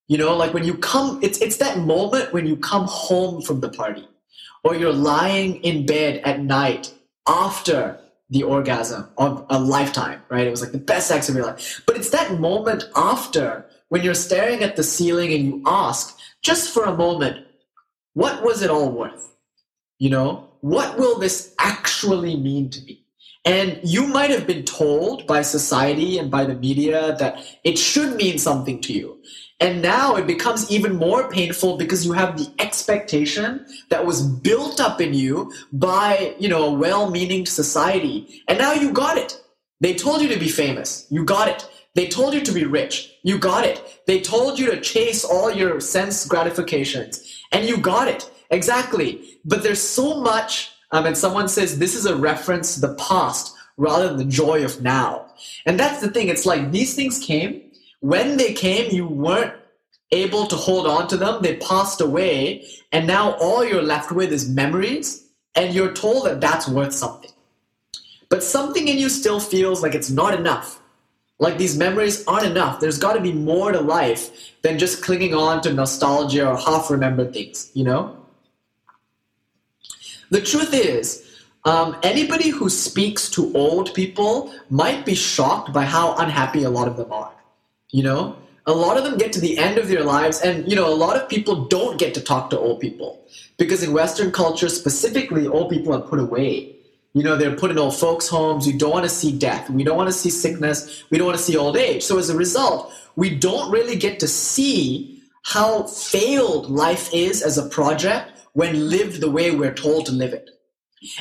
[0.07, 3.59] You know like when you come it's it's that moment when you come home from
[3.59, 4.07] the party
[4.63, 6.91] or you're lying in bed at night
[7.27, 10.45] after the orgasm of a lifetime, right?
[10.45, 11.81] It was like the best sex of your life.
[11.85, 16.73] But it's that moment after when you're staring at the ceiling and you ask, just
[16.73, 17.45] for a moment,
[18.13, 19.35] what was it all worth?
[19.97, 23.03] You know, what will this actually mean to me?
[23.45, 28.15] And you might have been told by society and by the media that it should
[28.15, 29.17] mean something to you.
[29.61, 34.79] And now it becomes even more painful because you have the expectation that was built
[34.79, 38.41] up in you by, you know, a well-meaning society.
[38.47, 39.41] And now you got it.
[39.81, 41.05] They told you to be famous.
[41.09, 41.69] You got it.
[41.95, 43.13] They told you to be rich.
[43.23, 44.01] You got it.
[44.07, 47.43] They told you to chase all your sense gratifications.
[47.51, 48.29] And you got it.
[48.51, 49.39] Exactly.
[49.43, 53.55] But there's so much, um, and someone says this is a reference to the past
[53.77, 55.25] rather than the joy of now.
[55.65, 56.29] And that's the thing.
[56.29, 57.68] It's like these things came
[57.99, 59.53] when they came, you weren't
[60.11, 61.41] able to hold on to them.
[61.41, 62.65] They passed away.
[62.91, 65.25] And now all you're left with is memories.
[65.55, 67.31] And you're told that that's worth something.
[68.29, 70.79] But something in you still feels like it's not enough.
[71.39, 72.79] Like these memories aren't enough.
[72.79, 76.89] There's got to be more to life than just clinging on to nostalgia or half
[76.89, 78.15] remembered things, you know?
[80.31, 81.25] The truth is,
[81.65, 86.87] um, anybody who speaks to old people might be shocked by how unhappy a lot
[86.87, 87.33] of them are.
[87.91, 90.75] You know, a lot of them get to the end of their lives, and you
[90.75, 93.23] know, a lot of people don't get to talk to old people
[93.57, 96.75] because in Western culture, specifically, old people are put away.
[97.13, 98.67] You know, they're put in old folks' homes.
[98.67, 99.69] We don't want to see death.
[99.69, 101.03] We don't want to see sickness.
[101.09, 102.03] We don't want to see old age.
[102.03, 107.57] So as a result, we don't really get to see how failed life is as
[107.57, 110.58] a project when lived the way we're told to live it.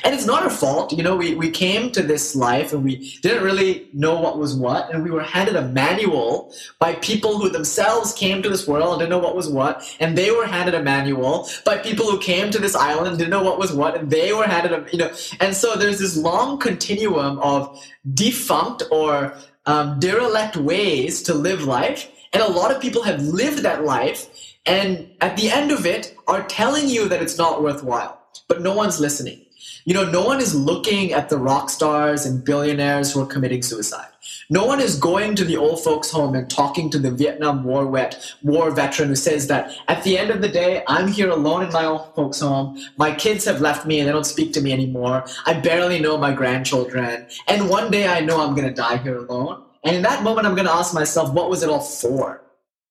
[0.02, 0.92] And it's not our fault.
[0.92, 4.54] You know, we, we came to this life and we didn't really know what was
[4.54, 4.92] what.
[4.92, 8.98] And we were handed a manual by people who themselves came to this world and
[8.98, 9.96] didn't know what was what.
[10.00, 13.30] And they were handed a manual by people who came to this island and didn't
[13.30, 13.96] know what was what.
[13.96, 17.80] And they were handed a, you know, and so there's this long continuum of
[18.14, 19.36] defunct or
[19.66, 22.10] um, derelict ways to live life.
[22.32, 24.26] And a lot of people have lived that life
[24.66, 28.74] and at the end of it are telling you that it's not worthwhile, but no
[28.74, 29.46] one's listening.
[29.88, 33.62] You know, no one is looking at the rock stars and billionaires who are committing
[33.62, 34.10] suicide.
[34.50, 37.90] No one is going to the old folks' home and talking to the Vietnam War
[37.90, 41.64] vet, war veteran who says that at the end of the day, I'm here alone
[41.64, 42.78] in my old folks' home.
[42.98, 45.24] My kids have left me and they don't speak to me anymore.
[45.46, 47.26] I barely know my grandchildren.
[47.46, 49.62] And one day I know I'm going to die here alone.
[49.84, 52.42] And in that moment, I'm going to ask myself, what was it all for?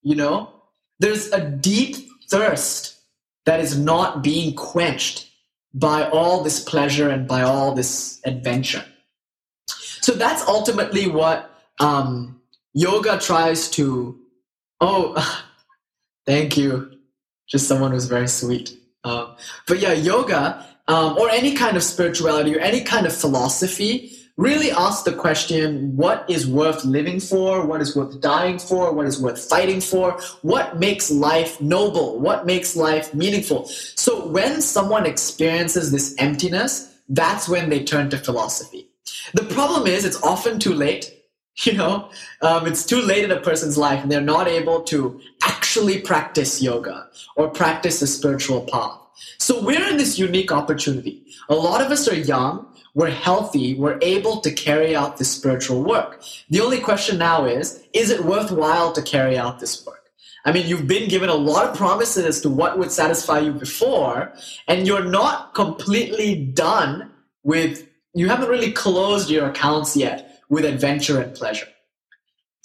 [0.01, 0.49] You know,
[0.97, 1.95] there's a deep
[2.28, 2.97] thirst
[3.45, 5.28] that is not being quenched
[5.74, 8.84] by all this pleasure and by all this adventure.
[10.01, 12.41] So that's ultimately what um,
[12.74, 14.20] yoga tries to.
[14.80, 15.43] Oh,
[16.26, 16.91] thank you.
[17.47, 18.78] Just someone who's very sweet.
[19.03, 19.36] Um,
[19.68, 24.71] but yeah, yoga um, or any kind of spirituality or any kind of philosophy really
[24.71, 27.65] ask the question what is worth living for?
[27.65, 28.93] What is worth dying for?
[28.93, 30.19] What is worth fighting for?
[30.41, 32.19] What makes life noble?
[32.19, 33.65] What makes life meaningful?
[33.65, 38.89] So when someone experiences this emptiness that's when they turn to philosophy.
[39.33, 41.17] The problem is it's often too late
[41.65, 42.09] you know?
[42.41, 46.61] Um, it's too late in a person's life and they're not able to actually practice
[46.61, 48.99] yoga or practice the spiritual path.
[49.39, 51.23] So we're in this unique opportunity.
[51.49, 52.66] A lot of us are young
[52.98, 57.84] we're healthy we're able to carry out this spiritual work the only question now is
[57.93, 59.98] is it worthwhile to carry out this work
[60.45, 63.52] I mean, you've been given a lot of promises as to what would satisfy you
[63.52, 64.32] before,
[64.70, 67.12] and you're not completely done
[67.43, 71.68] with, you haven't really closed your accounts yet with adventure and pleasure.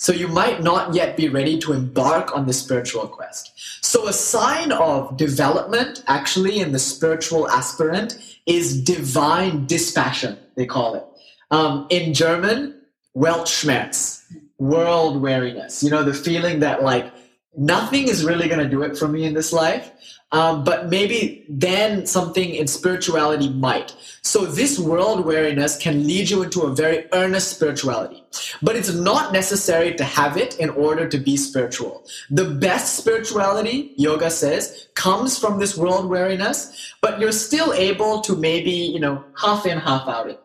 [0.03, 3.53] So you might not yet be ready to embark on the spiritual quest.
[3.82, 10.96] So a sign of development, actually, in the spiritual aspirant is divine dispassion, they call
[10.96, 11.05] it.
[11.53, 12.80] Um, in German,
[13.16, 14.24] Weltschmerz,
[14.59, 15.84] world weariness.
[15.84, 17.12] You know, the feeling that like
[17.57, 19.90] nothing is really going to do it for me in this life.
[20.32, 23.94] Um, but maybe then something in spirituality might.
[24.22, 28.24] So this world weariness can lead you into a very earnest spirituality.
[28.62, 32.07] But it's not necessary to have it in order to be spiritual.
[32.30, 38.34] The best spirituality, yoga says, comes from this world weariness, but you're still able to
[38.34, 40.40] maybe, you know, half in, half out it.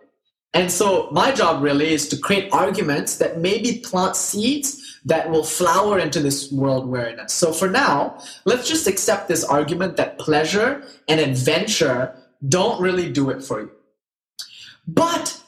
[0.54, 5.44] And so my job really is to create arguments that maybe plant seeds that will
[5.44, 7.34] flower into this world weariness.
[7.34, 12.14] So for now, let's just accept this argument that pleasure and adventure
[12.48, 13.72] don't really do it for you.
[14.86, 15.42] But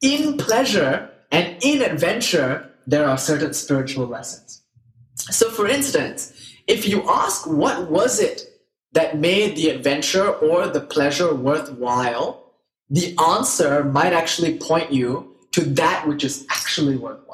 [0.00, 4.62] in pleasure and in adventure, there are certain spiritual lessons.
[5.16, 6.32] So for instance,
[6.66, 8.42] if you ask what was it
[8.92, 12.54] that made the adventure or the pleasure worthwhile,
[12.88, 17.25] the answer might actually point you to that which is actually worthwhile.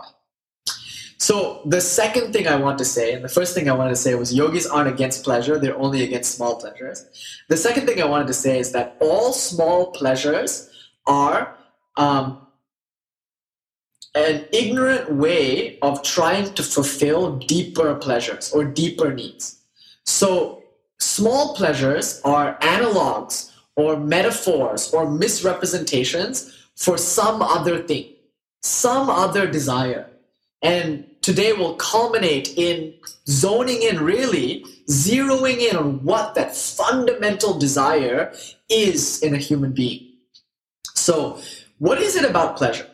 [1.23, 4.03] So the second thing I want to say, and the first thing I wanted to
[4.05, 7.07] say was yogis aren't against pleasure, they're only against small pleasures.
[7.49, 10.69] The second thing I wanted to say is that all small pleasures
[11.07, 11.57] are
[11.97, 12.45] um,
[14.17, 19.63] an ignorant way of trying to fulfill deeper pleasures or deeper needs.
[20.05, 20.65] So
[20.99, 28.07] small pleasures are analogs or metaphors or misrepresentations for some other thing,
[28.61, 30.09] some other desire.
[30.63, 32.95] And today will culminate in
[33.29, 38.35] zoning in, really, zeroing in on what that fundamental desire
[38.69, 40.13] is in a human being.
[40.95, 41.41] So,
[41.79, 42.89] what is it about pleasure?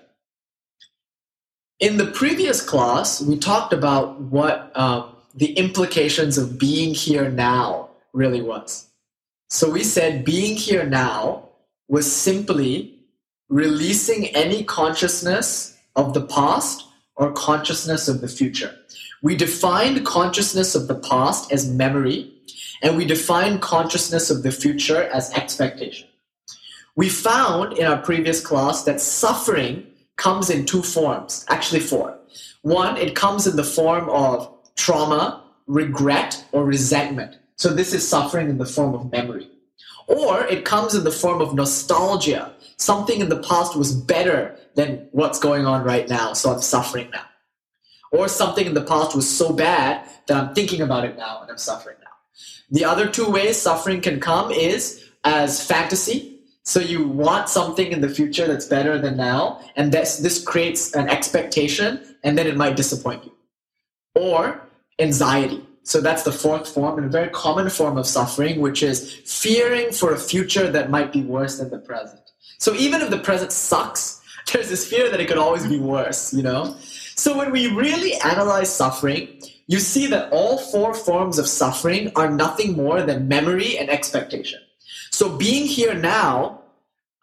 [1.80, 7.90] In the previous class, we talked about what um, the implications of being here now
[8.12, 8.88] really was.
[9.48, 11.48] So, we said being here now
[11.88, 12.98] was simply
[13.48, 16.87] releasing any consciousness of the past
[17.18, 18.74] or consciousness of the future.
[19.20, 22.32] We defined consciousness of the past as memory,
[22.80, 26.08] and we defined consciousness of the future as expectation.
[26.94, 32.16] We found in our previous class that suffering comes in two forms, actually, four.
[32.62, 37.36] One, it comes in the form of trauma, regret, or resentment.
[37.56, 39.48] So, this is suffering in the form of memory.
[40.06, 42.52] Or it comes in the form of nostalgia.
[42.76, 47.10] Something in the past was better than what's going on right now, so I'm suffering
[47.10, 47.26] now.
[48.12, 51.50] Or something in the past was so bad that I'm thinking about it now and
[51.50, 52.14] I'm suffering now.
[52.70, 56.38] The other two ways suffering can come is as fantasy.
[56.62, 60.94] So you want something in the future that's better than now, and this, this creates
[60.94, 63.32] an expectation, and then it might disappoint you.
[64.14, 64.62] Or
[65.00, 65.66] anxiety.
[65.82, 69.90] So that's the fourth form, and a very common form of suffering, which is fearing
[69.90, 72.20] for a future that might be worse than the present.
[72.58, 74.17] So even if the present sucks,
[74.52, 76.76] there's this fear that it could always be worse, you know?
[77.14, 79.28] So when we really analyze suffering,
[79.66, 84.60] you see that all four forms of suffering are nothing more than memory and expectation.
[85.10, 86.62] So being here now,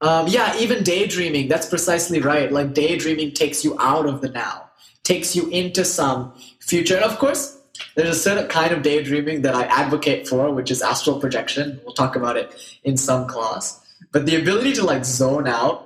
[0.02, 2.52] um, yeah, even daydreaming, that's precisely right.
[2.52, 4.70] Like daydreaming takes you out of the now,
[5.04, 6.96] takes you into some future.
[6.96, 7.58] And of course,
[7.96, 11.80] there's a certain kind of daydreaming that I advocate for, which is astral projection.
[11.86, 13.82] We'll talk about it in some class.
[14.12, 15.85] But the ability to like zone out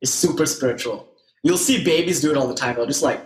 [0.00, 1.08] is super spiritual.
[1.42, 2.76] You'll see babies do it all the time.
[2.76, 3.20] They'll just like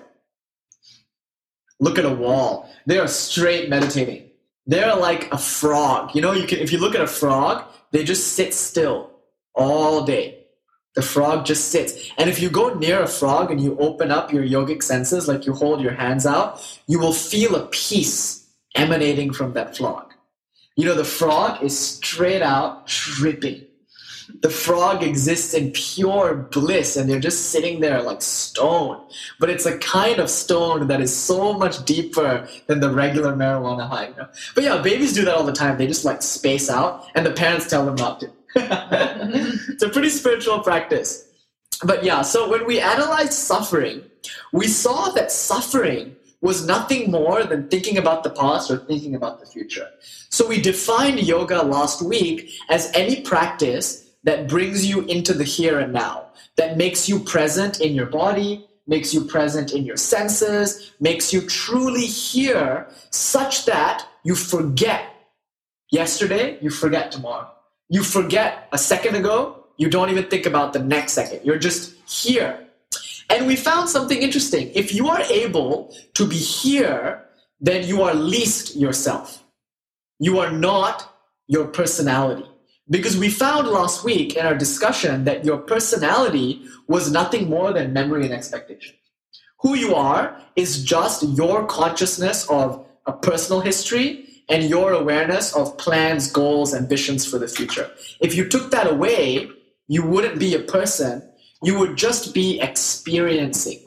[1.81, 2.71] look at a wall.
[2.87, 4.31] They are straight meditating.
[4.67, 6.15] They're like a frog.
[6.15, 9.11] You know, you can if you look at a frog, they just sit still
[9.55, 10.41] all day.
[10.95, 12.11] The frog just sits.
[12.19, 15.45] And if you go near a frog and you open up your yogic senses, like
[15.45, 20.13] you hold your hands out, you will feel a peace emanating from that frog.
[20.77, 23.67] You know, the frog is straight out tripping.
[24.41, 29.01] The frog exists in pure bliss and they're just sitting there like stone.
[29.39, 33.89] But it's a kind of stone that is so much deeper than the regular marijuana
[33.89, 34.09] high.
[34.09, 34.29] You know?
[34.55, 35.79] But yeah, babies do that all the time.
[35.79, 38.31] They just like space out and the parents tell them not to.
[38.57, 41.29] it's a pretty spiritual practice.
[41.83, 44.05] But yeah, so when we analyzed suffering,
[44.53, 49.41] we saw that suffering was nothing more than thinking about the past or thinking about
[49.41, 49.89] the future.
[50.29, 55.79] So we defined yoga last week as any practice that brings you into the here
[55.79, 60.93] and now, that makes you present in your body, makes you present in your senses,
[61.01, 65.05] makes you truly here such that you forget
[65.91, 67.51] yesterday, you forget tomorrow.
[67.89, 71.41] You forget a second ago, you don't even think about the next second.
[71.45, 72.65] You're just here
[73.31, 74.71] and we found something interesting.
[74.75, 77.25] If you are able to be here,
[77.61, 79.43] then you are least yourself.
[80.19, 81.11] You are not
[81.47, 82.49] your personality.
[82.91, 87.93] Because we found last week in our discussion that your personality was nothing more than
[87.93, 88.95] memory and expectation.
[89.61, 95.79] Who you are is just your consciousness of a personal history and your awareness of
[95.79, 97.91] plans, goals, ambitions for the future.
[98.21, 99.49] If you took that away,
[99.89, 101.23] you wouldn't be a person
[101.65, 103.83] you would just be experiencing.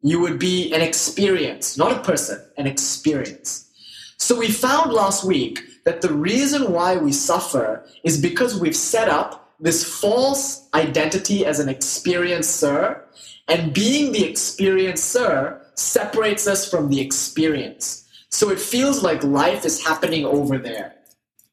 [0.00, 3.70] You would be an experience, not a person, an experience.
[4.16, 9.08] So we found last week that the reason why we suffer is because we've set
[9.08, 13.02] up this false identity as an experiencer,
[13.48, 18.08] and being the experiencer separates us from the experience.
[18.30, 20.94] So it feels like life is happening over there.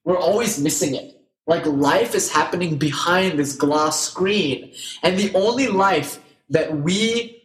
[0.04, 1.20] We're always missing it.
[1.48, 4.74] Like life is happening behind this glass screen.
[5.02, 6.20] And the only life
[6.50, 7.37] that we,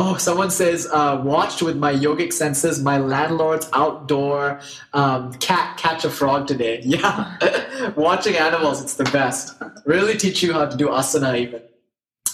[0.00, 4.60] oh, someone says, uh, watched with my yogic senses, my landlord's outdoor
[4.94, 6.80] um, cat catch a frog today.
[6.90, 7.92] Yeah.
[7.96, 9.54] Watching animals, it's the best.
[9.84, 11.62] Really teach you how to do asana, even.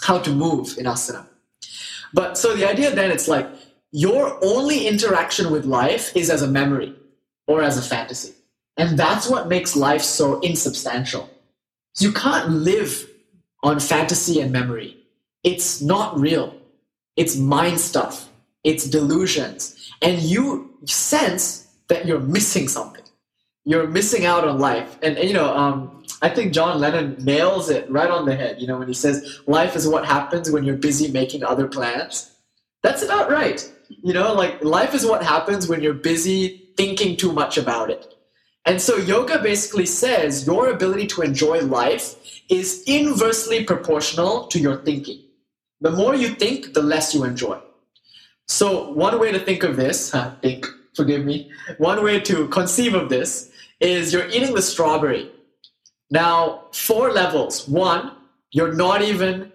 [0.00, 1.26] How to move in asana.
[2.14, 3.48] But so the idea then, it's like
[3.90, 6.94] your only interaction with life is as a memory
[7.46, 8.32] or as a fantasy.
[8.76, 11.28] And that's what makes life so insubstantial.
[11.98, 13.08] You can't live
[13.62, 14.96] on fantasy and memory.
[15.42, 16.54] It's not real.
[17.16, 18.28] It's mind stuff.
[18.64, 19.92] It's delusions.
[20.02, 23.04] And you sense that you're missing something.
[23.64, 24.98] You're missing out on life.
[25.02, 28.66] And, you know, um, I think John Lennon nails it right on the head, you
[28.66, 32.32] know, when he says, life is what happens when you're busy making other plans.
[32.82, 33.68] That's about right.
[33.88, 38.14] You know, like life is what happens when you're busy thinking too much about it.
[38.64, 42.16] And so yoga basically says your ability to enjoy life
[42.48, 45.22] is inversely proportional to your thinking.
[45.80, 47.60] The more you think, the less you enjoy.
[48.48, 53.08] So one way to think of this, think, forgive me, one way to conceive of
[53.08, 53.50] this
[53.80, 55.30] is you're eating the strawberry.
[56.10, 57.68] Now, four levels.
[57.68, 58.12] One,
[58.52, 59.52] you're not even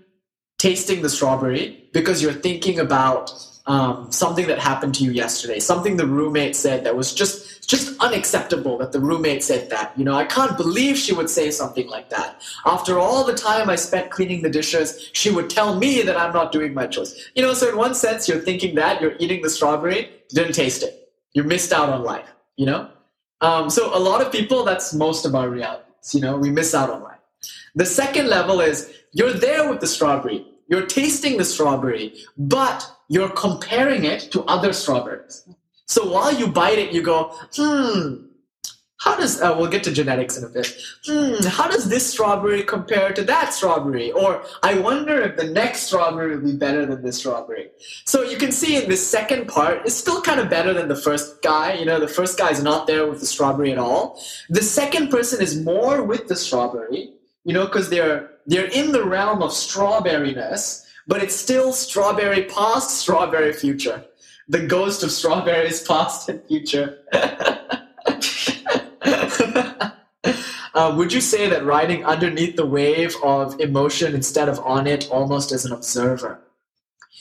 [0.59, 3.33] tasting the strawberry because you're thinking about
[3.67, 7.97] um, something that happened to you yesterday, something the roommate said that was just just
[8.01, 9.97] unacceptable that the roommate said that.
[9.97, 12.41] You know, I can't believe she would say something like that.
[12.65, 16.33] After all the time I spent cleaning the dishes, she would tell me that I'm
[16.33, 17.29] not doing my chores.
[17.35, 20.83] You know, so in one sense, you're thinking that you're eating the strawberry, didn't taste
[20.83, 21.13] it.
[21.33, 22.27] You missed out on life.
[22.57, 22.89] You know,
[23.41, 26.13] um, so a lot of people, that's most of our realities.
[26.13, 27.19] You know, we miss out on life.
[27.75, 30.45] The second level is you're there with the strawberry.
[30.67, 35.45] You're tasting the strawberry, but you're comparing it to other strawberries.
[35.85, 38.27] So while you bite it, you go, hmm,
[39.01, 40.73] how does, uh, we'll get to genetics in a bit.
[41.05, 44.13] Hmm, how does this strawberry compare to that strawberry?
[44.13, 47.71] Or I wonder if the next strawberry will be better than this strawberry.
[48.05, 50.95] So you can see in this second part, it's still kind of better than the
[50.95, 51.73] first guy.
[51.73, 54.23] You know, the first guy is not there with the strawberry at all.
[54.49, 57.11] The second person is more with the strawberry,
[57.43, 62.99] you know, because they're, they're in the realm of strawberryness, but it's still strawberry past,
[62.99, 64.05] strawberry future
[64.51, 66.99] the ghost of strawberries past and future.
[70.73, 75.09] uh, would you say that riding underneath the wave of emotion instead of on it
[75.09, 76.39] almost as an observer?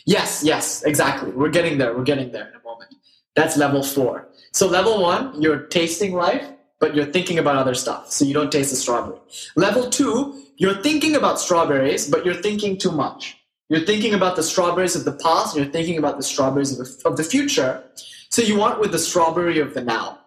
[0.05, 1.31] Yes, yes, exactly.
[1.31, 1.97] We're getting there.
[1.97, 2.95] We're getting there in a moment.
[3.37, 4.29] That's level four.
[4.53, 6.45] So, level one, you're tasting life,
[6.81, 8.11] but you're thinking about other stuff.
[8.11, 9.19] So, you don't taste the strawberry.
[9.55, 13.40] Level two, you're thinking about strawberries, but you're thinking too much.
[13.71, 16.79] You're thinking about the strawberries of the past, and you're thinking about the strawberries of
[16.79, 17.85] the, of the future.
[18.29, 20.19] So you want with the strawberry of the now.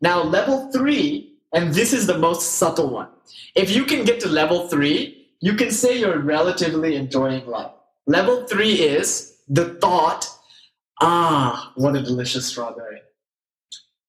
[0.00, 3.08] Now, level three, and this is the most subtle one.
[3.54, 7.72] If you can get to level three, you can say you're relatively enjoying life.
[8.06, 10.26] Level three is the thought,
[11.02, 13.02] ah, what a delicious strawberry.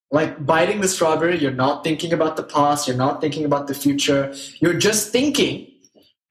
[0.09, 3.73] Like biting the strawberry, you're not thinking about the past, you're not thinking about the
[3.73, 5.69] future, you're just thinking,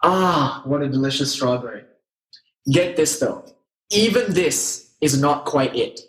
[0.03, 1.85] ah, what a delicious strawberry.
[2.71, 3.45] Get this though,
[3.91, 6.01] even this is not quite it,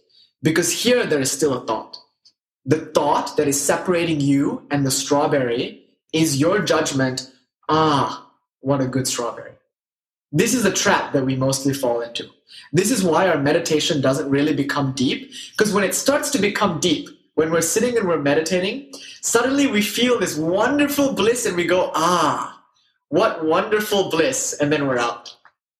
[0.42, 1.98] because here there is still a thought.
[2.66, 7.32] The thought that is separating you and the strawberry is your judgment,
[7.70, 8.30] ah,
[8.60, 9.54] what a good strawberry.
[10.32, 12.28] This is the trap that we mostly fall into.
[12.72, 16.80] This is why our meditation doesn't really become deep, because when it starts to become
[16.80, 21.66] deep, when we're sitting and we're meditating, suddenly we feel this wonderful bliss and we
[21.66, 22.64] go, ah,
[23.10, 25.36] what wonderful bliss, and then we're out.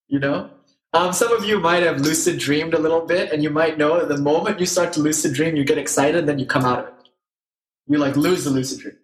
[0.08, 0.50] You know?
[0.94, 4.00] Um, some of you might have lucid dreamed a little bit, and you might know
[4.00, 6.66] that the moment you start to lucid dream, you get excited, and then you come
[6.66, 6.94] out of it.
[7.88, 8.98] You like lose the lucid dream.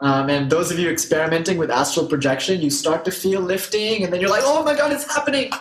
[0.00, 4.12] Um, and those of you experimenting with astral projection, you start to feel lifting, and
[4.12, 5.52] then you're like, oh my god, it's happening.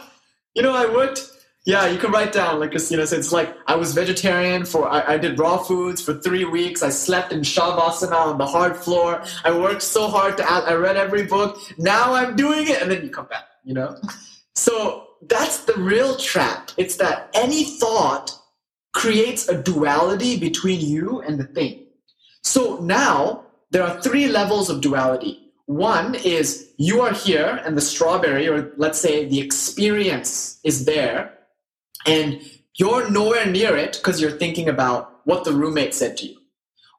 [0.56, 1.30] You know, I worked.
[1.66, 5.14] Yeah, you can write down, like Christina said, it's like I was vegetarian for, I,
[5.14, 6.82] I did raw foods for three weeks.
[6.82, 9.22] I slept in Shavasana on the hard floor.
[9.44, 11.60] I worked so hard to, I read every book.
[11.78, 12.82] Now I'm doing it.
[12.82, 14.00] And then you come back, you know?
[14.56, 16.72] So that's the real trap.
[16.78, 18.32] It's that any thought
[18.94, 21.86] creates a duality between you and the thing.
[22.44, 25.52] So now there are three levels of duality.
[25.66, 31.38] One is you are here and the strawberry, or let's say the experience is there,
[32.08, 32.42] and
[32.76, 36.39] you're nowhere near it because you're thinking about what the roommate said to you.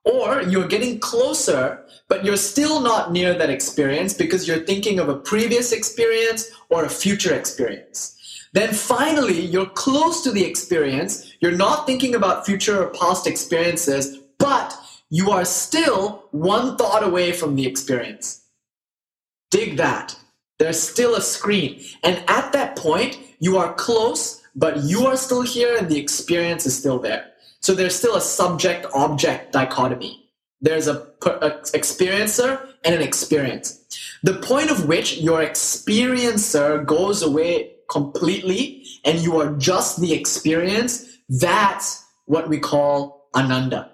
[0.05, 5.09] Or you're getting closer, but you're still not near that experience because you're thinking of
[5.09, 8.17] a previous experience or a future experience.
[8.53, 11.33] Then finally, you're close to the experience.
[11.41, 14.77] You're not thinking about future or past experiences, but
[15.11, 18.43] you are still one thought away from the experience.
[19.51, 20.17] Dig that.
[20.59, 21.83] There's still a screen.
[22.03, 26.67] And at that point, you are close, but you are still here and the experience
[26.67, 27.30] is still there.
[27.61, 30.31] So there's still a subject object dichotomy.
[30.61, 33.79] There's a, a, experiencer and an experience.
[34.23, 41.07] The point of which your experiencer goes away completely and you are just the experience,
[41.29, 43.91] that's what we call ananda.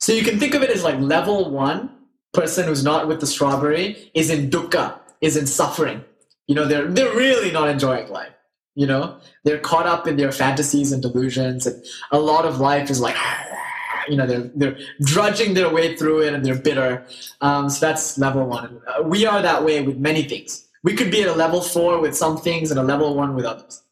[0.00, 1.90] So you can think of it as like level one
[2.32, 6.04] person who's not with the strawberry is in dukkha, is in suffering.
[6.46, 8.35] You know, they're they're really not enjoying life.
[8.76, 12.90] You know, they're caught up in their fantasies and delusions, and a lot of life
[12.90, 13.16] is like,
[14.08, 17.04] you know, they're they're drudging their way through it, and they're bitter.
[17.40, 18.80] Um, so that's level one.
[18.86, 20.68] Uh, we are that way with many things.
[20.84, 23.44] We could be at a level four with some things and a level one with
[23.44, 23.82] others.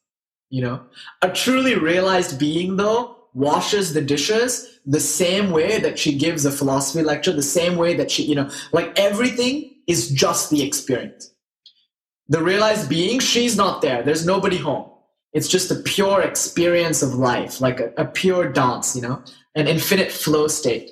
[0.50, 0.82] You know,
[1.22, 6.52] a truly realized being, though, washes the dishes the same way that she gives a
[6.52, 11.33] philosophy lecture, the same way that she, you know, like everything is just the experience.
[12.28, 14.02] The realized being, she's not there.
[14.02, 14.90] There's nobody home.
[15.32, 19.22] It's just a pure experience of life, like a, a pure dance, you know,
[19.54, 20.90] an infinite flow state.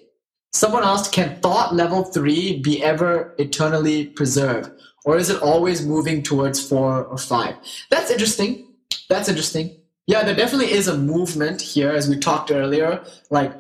[0.52, 4.70] Someone asked, can thought level three be ever eternally preserved?
[5.04, 7.54] Or is it always moving towards four or five?
[7.90, 8.68] That's interesting.
[9.08, 9.80] That's interesting.
[10.06, 13.04] Yeah, there definitely is a movement here, as we talked earlier.
[13.30, 13.52] Like,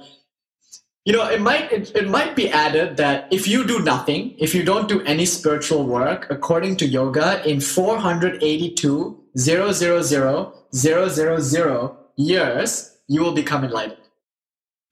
[1.04, 4.54] you know, it might it, it might be added that if you do nothing, if
[4.54, 9.20] you don't do any spiritual work, according to yoga, in 482
[12.16, 13.98] years, you will become enlightened.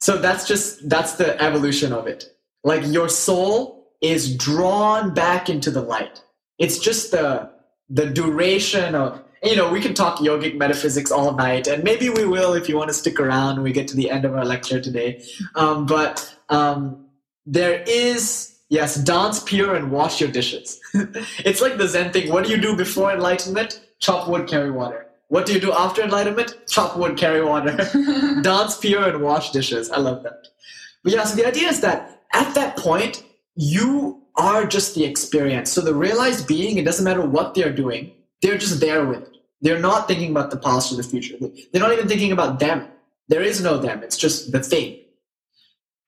[0.01, 2.25] So that's just that's the evolution of it.
[2.65, 6.23] Like your soul is drawn back into the light.
[6.59, 7.51] It's just the
[7.89, 12.27] the duration of you know, we can talk yogic metaphysics all night, and maybe we
[12.27, 14.81] will if you want to stick around we get to the end of our lecture
[14.81, 15.23] today.
[15.55, 17.07] Um, but um,
[17.47, 20.79] there is, yes, dance pure and wash your dishes.
[21.39, 22.31] it's like the Zen thing.
[22.31, 23.81] What do you do before enlightenment?
[23.99, 25.07] Chop wood, carry water.
[25.29, 26.57] What do you do after enlightenment?
[26.69, 27.77] Chop wood, carry water.
[28.43, 29.91] dance pure and wash dishes.
[29.91, 30.49] I love that.
[31.03, 33.23] But yeah, so the idea is that at that point,
[33.55, 35.71] you are just the experience.
[35.71, 38.13] So the realized being, it doesn't matter what they're doing,
[38.43, 39.37] they're just there with it.
[39.61, 41.37] They're not thinking about the past or the future.
[41.39, 42.89] They're not even thinking about them.
[43.29, 44.03] There is no them.
[44.03, 45.01] It's just the thing.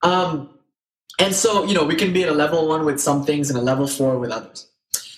[0.01, 0.49] Um,
[1.19, 3.57] and so, you know, we can be at a level one with some things and
[3.57, 4.67] a level four with others.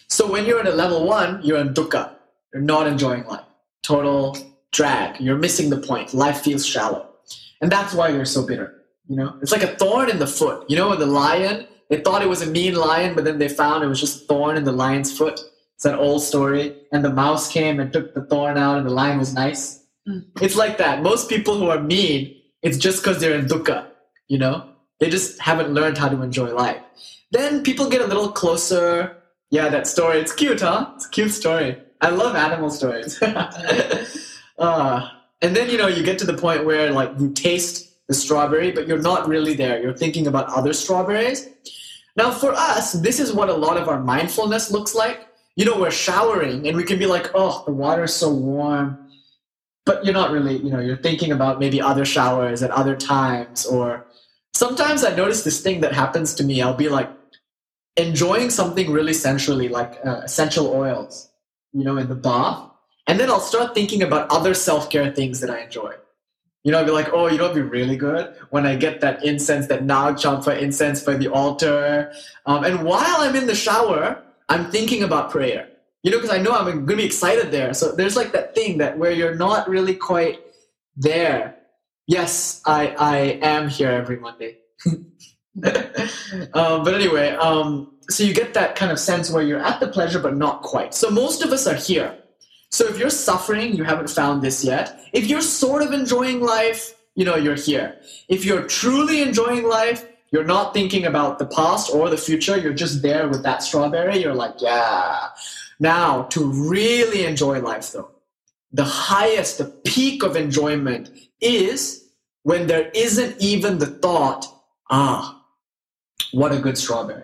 [0.07, 2.11] So when you're at a level one, you're in dukkha.
[2.53, 3.45] You're not enjoying life.
[3.83, 4.37] Total
[4.71, 5.19] drag.
[5.19, 6.13] You're missing the point.
[6.13, 7.09] Life feels shallow.
[7.61, 8.81] And that's why you're so bitter.
[9.07, 10.69] You know, it's like a thorn in the foot.
[10.69, 13.83] You know, the lion, they thought it was a mean lion, but then they found
[13.83, 15.39] it was just a thorn in the lion's foot.
[15.75, 16.75] It's an old story.
[16.91, 19.83] And the mouse came and took the thorn out, and the lion was nice.
[20.07, 20.25] Mm.
[20.41, 21.01] It's like that.
[21.01, 23.87] Most people who are mean, it's just because they're in dukkha,
[24.27, 24.69] you know?
[24.99, 26.81] They just haven't learned how to enjoy life.
[27.31, 29.17] Then people get a little closer.
[29.51, 30.19] Yeah, that story.
[30.19, 30.91] It's cute, huh?
[30.95, 31.77] It's a cute story.
[32.01, 33.21] I love animal stories.
[34.57, 35.09] uh,
[35.41, 38.71] and then, you know, you get to the point where, like, you taste the strawberry,
[38.71, 39.81] but you're not really there.
[39.81, 41.49] You're thinking about other strawberries.
[42.15, 45.27] Now, for us, this is what a lot of our mindfulness looks like.
[45.55, 49.09] You know, we're showering and we can be like, oh, the water's so warm.
[49.85, 53.65] But you're not really, you know, you're thinking about maybe other showers at other times.
[53.65, 54.05] Or
[54.53, 56.61] sometimes I notice this thing that happens to me.
[56.61, 57.09] I'll be like
[57.95, 61.29] enjoying something really sensually, like uh, essential oils,
[61.71, 62.69] you know, in the bath.
[63.07, 65.93] And then I'll start thinking about other self care things that I enjoy.
[66.63, 68.99] You know, I'd be like, oh, you know, it'd be really good when I get
[69.01, 72.11] that incense, that Nag Champa incense by the altar.
[72.47, 75.69] Um, and while I'm in the shower, I'm thinking about prayer.
[76.03, 77.73] You know, because I know I'm going to be excited there.
[77.73, 80.39] So there's like that thing that where you're not really quite
[80.95, 81.57] there.
[82.07, 84.59] Yes, I, I am here every Monday.
[84.85, 89.87] um, but anyway, um, so you get that kind of sense where you're at the
[89.87, 90.93] pleasure, but not quite.
[90.93, 92.15] So most of us are here.
[92.69, 94.99] So if you're suffering, you haven't found this yet.
[95.13, 97.97] If you're sort of enjoying life, you know, you're here.
[98.27, 102.57] If you're truly enjoying life, you're not thinking about the past or the future.
[102.57, 104.17] You're just there with that strawberry.
[104.17, 105.29] You're like, yeah.
[105.79, 108.11] Now, to really enjoy life, though,
[108.71, 111.09] the highest, the peak of enjoyment
[111.41, 112.09] is
[112.43, 114.45] when there isn't even the thought,
[114.89, 115.43] ah,
[116.31, 117.23] what a good strawberry.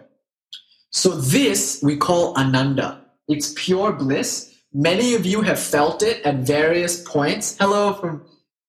[0.91, 3.01] So, this we call ananda.
[3.27, 7.57] It's pure bliss Many of you have felt it at various points.
[7.59, 8.23] Hello from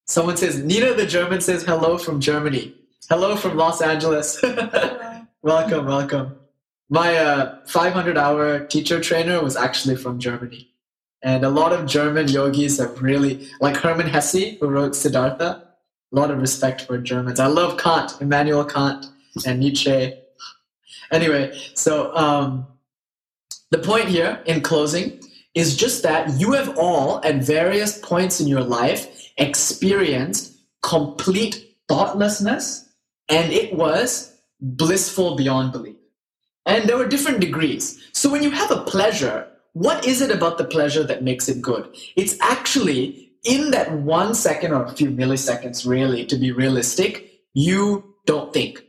[0.07, 2.75] someone says Nina the German says hello from Germany.
[3.11, 4.41] Hello from Los Angeles.
[5.43, 6.37] welcome, welcome.
[6.89, 10.71] My uh, 500 hour teacher trainer was actually from Germany.
[11.21, 16.17] And a lot of German yogis have really, like Hermann Hesse, who wrote Siddhartha, a
[16.17, 17.41] lot of respect for Germans.
[17.41, 19.07] I love Kant, Immanuel Kant,
[19.45, 20.15] and Nietzsche.
[21.11, 22.67] Anyway, so um,
[23.71, 25.21] the point here in closing
[25.55, 32.89] is just that you have all, at various points in your life, experienced complete thoughtlessness,
[33.33, 35.97] and it was blissful beyond belief.
[36.67, 38.01] And there were different degrees.
[38.13, 41.61] So when you have a pleasure, what is it about the pleasure that makes it
[41.61, 41.97] good?
[42.15, 48.15] It's actually in that one second or a few milliseconds, really, to be realistic, you
[48.27, 48.85] don't think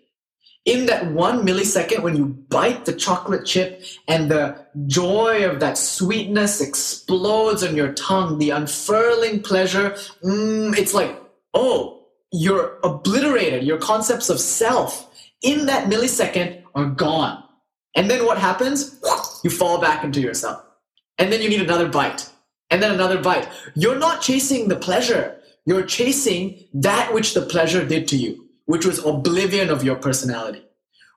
[0.65, 5.77] in that one millisecond when you bite the chocolate chip and the joy of that
[5.77, 9.91] sweetness explodes on your tongue, the unfurling pleasure,
[10.23, 11.21] mm, it's like,
[11.53, 12.02] oh,
[12.33, 13.63] you're obliterated.
[13.63, 15.09] Your concepts of self
[15.41, 17.41] in that millisecond are gone.
[17.95, 18.99] And then what happens?
[19.43, 20.61] You fall back into yourself.
[21.17, 22.29] And then you need another bite.
[22.69, 23.47] And then another bite.
[23.75, 25.39] You're not chasing the pleasure.
[25.65, 30.63] You're chasing that which the pleasure did to you which was oblivion of your personality.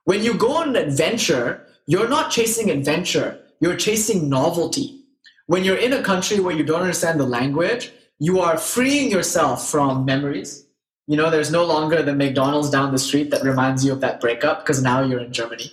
[0.03, 5.01] When you go on an adventure, you're not chasing adventure, you're chasing novelty.
[5.47, 9.69] When you're in a country where you don't understand the language, you are freeing yourself
[9.69, 10.65] from memories.
[11.07, 14.19] You know, there's no longer the McDonald's down the street that reminds you of that
[14.19, 15.71] breakup because now you're in Germany.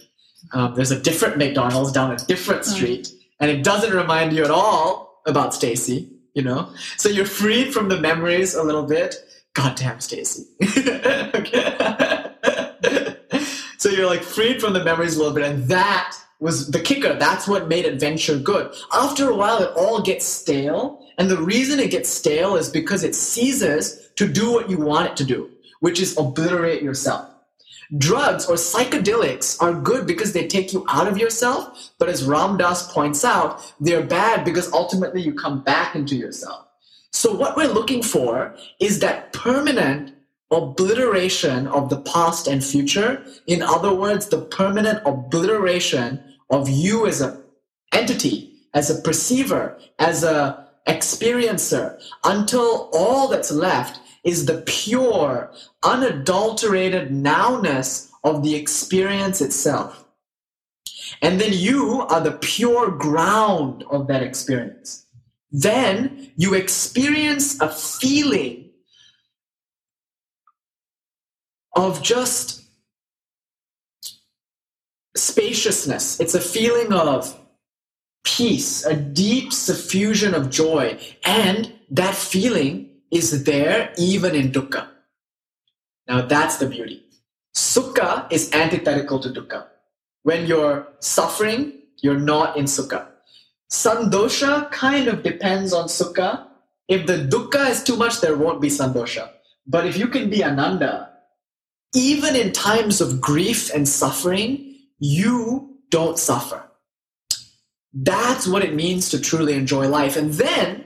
[0.53, 2.70] Um, there's a different McDonald's down a different hmm.
[2.70, 6.11] street, and it doesn't remind you at all about Stacy.
[6.35, 9.16] You know, so you're freed from the memories a little bit,
[9.55, 10.45] goddamn Stacy.
[13.78, 17.14] so you're like freed from the memories a little bit, and that was the kicker.
[17.14, 18.74] That's what made adventure good.
[18.93, 23.05] After a while, it all gets stale, and the reason it gets stale is because
[23.05, 25.51] it ceases to do what you want it to do,
[25.81, 27.31] which is obliterate yourself.
[27.99, 32.57] Drugs or psychedelics are good because they take you out of yourself, but as Ram
[32.57, 36.67] Dass points out, they're bad because ultimately you come back into yourself.
[37.12, 40.15] So, what we're looking for is that permanent
[40.51, 43.25] obliteration of the past and future.
[43.47, 47.43] In other words, the permanent obliteration of you as an
[47.93, 57.11] entity, as a perceiver, as a experiencer, until all that's left is the pure, unadulterated
[57.11, 60.07] nowness of the experience itself.
[61.20, 65.05] And then you are the pure ground of that experience
[65.57, 68.70] then you experience a feeling
[71.76, 72.64] of just
[75.16, 76.18] spaciousness.
[76.18, 77.39] It's a feeling of
[78.25, 80.99] peace, a deep suffusion of joy.
[81.25, 84.89] And that feeling is there even in dukkha.
[86.09, 87.05] Now that's the beauty.
[87.55, 89.66] Sukha is antithetical to dukkha.
[90.25, 91.72] When you're suffering,
[92.03, 93.07] you're not in sukha.
[93.70, 96.47] Santosha kind of depends on sukha.
[96.89, 99.31] If the dukkha is too much, there won't be santosha.
[99.66, 101.11] But if you can be ananda,
[101.95, 106.62] even in times of grief and suffering, you don't suffer.
[107.95, 110.16] That's what it means to truly enjoy life.
[110.16, 110.84] And then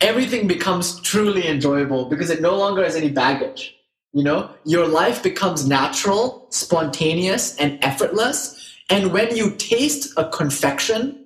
[0.00, 3.76] everything becomes truly enjoyable because it no longer has any baggage.
[4.12, 8.76] You know, your life becomes natural, spontaneous, and effortless.
[8.90, 11.24] And when you taste a confection,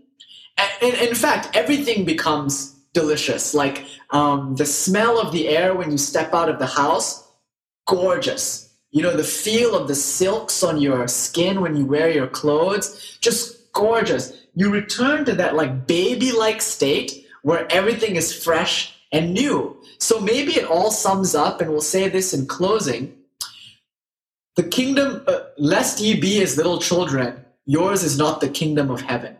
[0.82, 3.54] and in fact, everything becomes delicious.
[3.54, 7.28] Like um, the smell of the air when you step out of the house,
[7.86, 8.74] gorgeous.
[8.90, 13.18] You know, the feel of the silks on your skin when you wear your clothes,
[13.20, 14.32] just gorgeous.
[14.58, 19.80] You return to that like baby like state where everything is fresh and new.
[19.98, 23.16] So maybe it all sums up, and we'll say this in closing.
[24.56, 29.00] The kingdom, uh, lest ye be as little children, yours is not the kingdom of
[29.00, 29.36] heaven.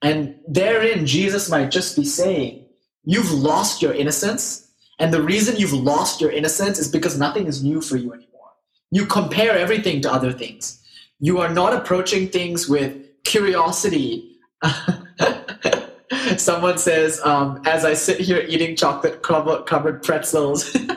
[0.00, 2.64] And therein, Jesus might just be saying,
[3.02, 4.70] You've lost your innocence.
[5.00, 8.52] And the reason you've lost your innocence is because nothing is new for you anymore.
[8.92, 10.80] You compare everything to other things.
[11.18, 14.31] You are not approaching things with curiosity.
[16.36, 20.74] Someone says, um, as I sit here eating chocolate covered pretzels.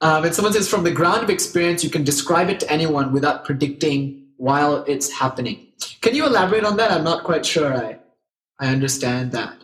[0.00, 3.12] um, and someone says, from the ground of experience, you can describe it to anyone
[3.12, 5.68] without predicting while it's happening.
[6.00, 6.90] Can you elaborate on that?
[6.90, 7.98] I'm not quite sure I,
[8.58, 9.56] I understand that.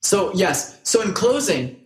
[0.00, 1.76] So, yes, so in closing,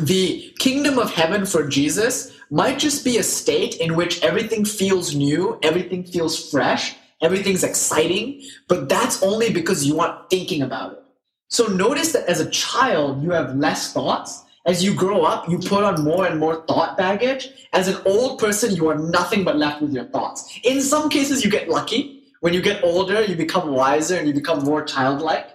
[0.00, 5.14] the kingdom of heaven for Jesus might just be a state in which everything feels
[5.14, 11.02] new, everything feels fresh, everything's exciting, but that's only because you aren't thinking about it.
[11.48, 14.42] So notice that as a child, you have less thoughts.
[14.66, 17.50] As you grow up, you put on more and more thought baggage.
[17.72, 20.58] As an old person, you are nothing but left with your thoughts.
[20.64, 22.24] In some cases, you get lucky.
[22.40, 25.50] When you get older, you become wiser and you become more childlike.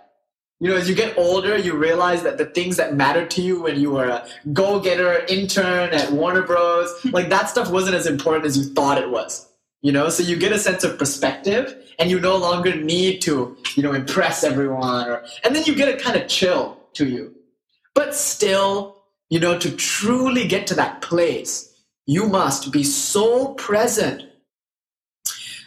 [0.62, 3.64] You know, as you get older, you realize that the things that mattered to you
[3.64, 8.46] when you were a go-getter intern at Warner Bros, like that stuff wasn't as important
[8.46, 9.51] as you thought it was
[9.82, 13.58] you know so you get a sense of perspective and you no longer need to
[13.76, 17.36] you know impress everyone or and then you get a kind of chill to you.
[17.94, 21.72] But still you know to truly get to that place
[22.06, 24.24] you must be so present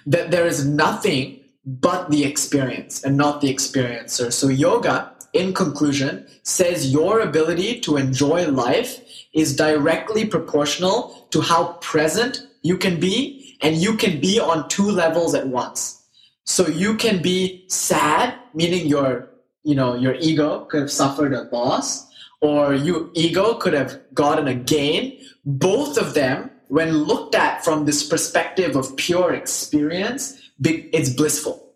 [0.06, 4.32] that there is nothing but the experience and not the experiencer.
[4.32, 9.00] So yoga in conclusion says your ability to enjoy life
[9.32, 14.90] is directly proportional to how present you can be and you can be on two
[14.90, 16.02] levels at once.
[16.44, 19.28] So you can be sad, meaning your,
[19.62, 22.06] you know, your ego could have suffered a loss,
[22.40, 25.18] or your ego could have gotten a gain.
[25.44, 31.74] Both of them, when looked at from this perspective of pure experience, it's blissful,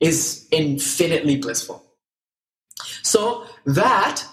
[0.00, 1.84] is infinitely blissful.
[3.02, 4.24] So that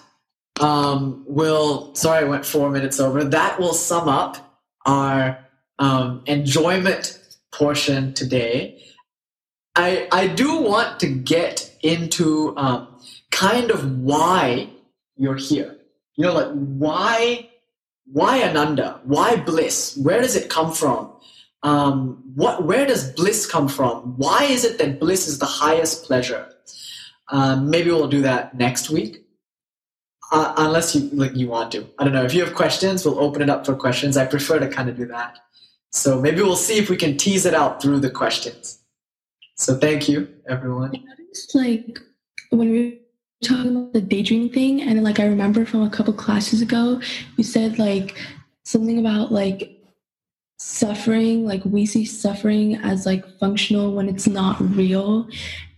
[0.60, 3.24] um, will, sorry, I went four minutes over.
[3.24, 5.38] That will sum up our
[5.78, 7.18] um, enjoyment
[7.52, 8.82] portion today,
[9.76, 12.88] I, I do want to get into um,
[13.30, 14.70] kind of why
[15.16, 15.76] you're here.
[16.16, 17.48] You know, like why
[18.10, 19.00] why Ananda?
[19.04, 19.96] Why bliss?
[19.96, 21.12] Where does it come from?
[21.62, 24.16] Um, what where does bliss come from?
[24.16, 26.48] Why is it that bliss is the highest pleasure?
[27.30, 29.24] Um, maybe we'll do that next week.
[30.30, 31.86] Uh, unless you like you want to.
[31.98, 32.24] I don't know.
[32.24, 34.16] If you have questions, we'll open it up for questions.
[34.16, 35.38] I prefer to kind of do that.
[35.90, 38.80] So maybe we'll see if we can tease it out through the questions.
[39.56, 40.92] So thank you, everyone.
[41.54, 41.98] Like,
[42.50, 46.12] when we were talking about the daydream thing, and like I remember from a couple
[46.12, 47.00] classes ago,
[47.36, 48.16] you said like
[48.64, 49.78] something about like
[50.58, 55.28] suffering, like we see suffering as like functional when it's not real.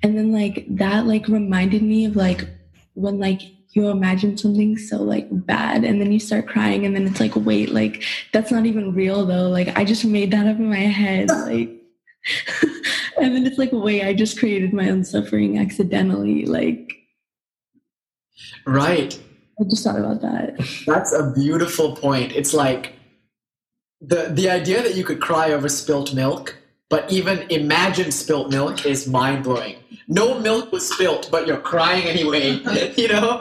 [0.02, 2.48] And then like that like reminded me of like
[2.94, 3.42] when like
[3.72, 7.36] you imagine something so like bad and then you start crying and then it's like
[7.36, 8.02] wait like
[8.32, 9.48] that's not even real though.
[9.48, 11.70] Like i just made that up in my head like
[13.20, 17.00] and then it's like wait i just created my own suffering accidentally like
[18.66, 19.18] right.
[19.60, 20.56] I just thought about that.
[20.86, 22.32] That's a beautiful point.
[22.32, 22.94] It's like
[24.00, 26.56] the the idea that you could cry over spilt milk
[26.90, 29.76] but even imagine spilt milk is mind blowing
[30.10, 32.60] no milk was spilt, but you're crying anyway.
[32.96, 33.38] you know,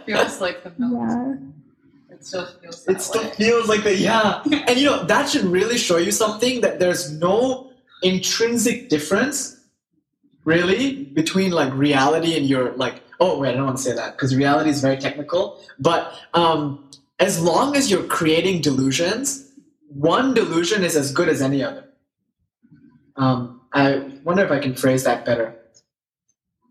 [0.06, 0.92] feels like the milk.
[1.08, 2.14] Yeah.
[2.14, 2.88] It still feels.
[2.88, 3.30] it still way.
[3.32, 7.12] feels like the yeah, and you know that should really show you something that there's
[7.12, 7.70] no
[8.02, 9.60] intrinsic difference,
[10.44, 13.02] really, between like reality and your like.
[13.20, 15.60] Oh wait, I don't want to say that because reality is very technical.
[15.78, 16.88] But um,
[17.18, 19.50] as long as you're creating delusions,
[19.88, 21.84] one delusion is as good as any other.
[23.16, 25.54] Um, I wonder if I can phrase that better.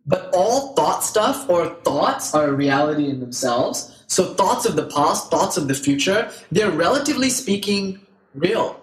[0.07, 4.03] But all thought stuff or thoughts are a reality in themselves.
[4.07, 7.99] So thoughts of the past, thoughts of the future, they're relatively speaking
[8.35, 8.79] real.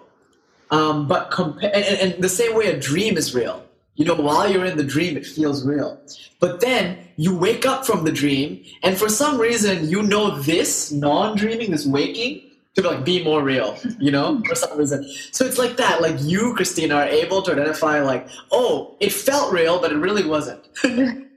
[0.70, 3.64] Um, but compa- and, and the same way a dream is real.
[3.94, 6.00] You know, while you're in the dream, it feels real.
[6.40, 10.90] But then you wake up from the dream, and for some reason, you know this
[10.90, 15.04] non dreaming, this waking, to be like be more real, you know, for some reason.
[15.30, 16.00] So it's like that.
[16.00, 20.24] Like you, Christina, are able to identify like, oh, it felt real, but it really
[20.24, 20.64] wasn't.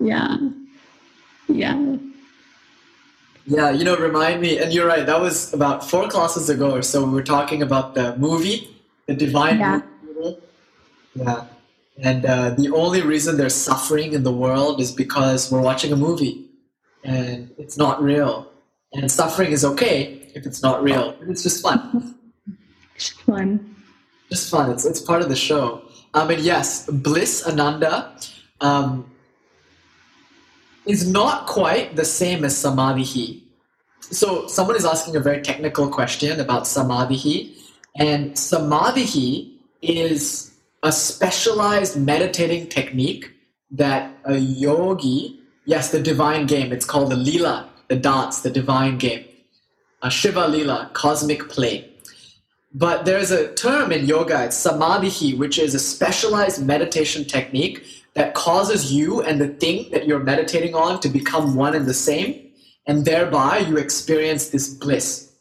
[0.00, 0.36] yeah.
[1.48, 1.96] Yeah.
[3.44, 6.82] Yeah, you know, remind me, and you're right, that was about four classes ago or
[6.82, 7.04] so.
[7.04, 8.68] We were talking about the movie,
[9.06, 9.80] The Divine Yeah.
[10.04, 10.36] Movie.
[11.14, 11.44] Yeah.
[12.02, 15.96] And uh, the only reason there's suffering in the world is because we're watching a
[15.96, 16.46] movie
[17.04, 18.50] and it's not real.
[18.94, 21.16] And suffering is okay if it's not real.
[21.28, 22.14] It's just fun.
[22.94, 23.76] It's fun.
[24.30, 24.70] Just fun.
[24.70, 25.82] It's, it's part of the show.
[26.14, 28.14] Um, and yes, Bliss Ananda
[28.60, 29.10] um,
[30.86, 33.42] is not quite the same as Samadhi.
[34.00, 37.56] So someone is asking a very technical question about Samadhi,
[37.96, 40.52] and Samadhi is
[40.82, 43.30] a specialized meditating technique
[43.70, 48.98] that a yogi, yes, the divine game, it's called the Leela, the dance, the divine
[48.98, 49.24] game,
[50.02, 51.88] a Shiva Lila, cosmic play.
[52.74, 57.84] But there's a term in yoga, it's samadhi, which is a specialized meditation technique
[58.14, 61.94] that causes you and the thing that you're meditating on to become one and the
[61.94, 62.50] same,
[62.86, 65.32] and thereby you experience this bliss.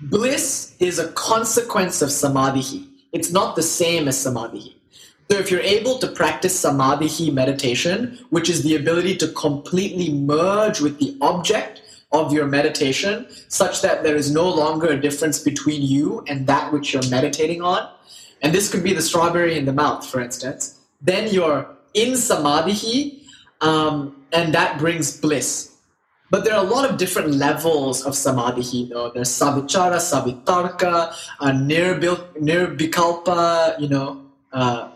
[0.00, 2.88] Bliss is a consequence of samadhi.
[3.12, 4.76] It's not the same as samadhi.
[5.30, 10.80] So if you're able to practice samadhi meditation, which is the ability to completely merge
[10.80, 11.82] with the object
[12.12, 16.72] of your meditation, such that there is no longer a difference between you and that
[16.72, 17.88] which you're meditating on,
[18.42, 23.22] and this could be the strawberry in the mouth, for instance, then you're in samadhi,
[23.60, 25.76] um, and that brings bliss.
[26.30, 28.88] But there are a lot of different levels of samadhi.
[28.88, 34.90] Know, there's savichara, savitarka, uh, nirbil, nirvikalpa, you know, uh,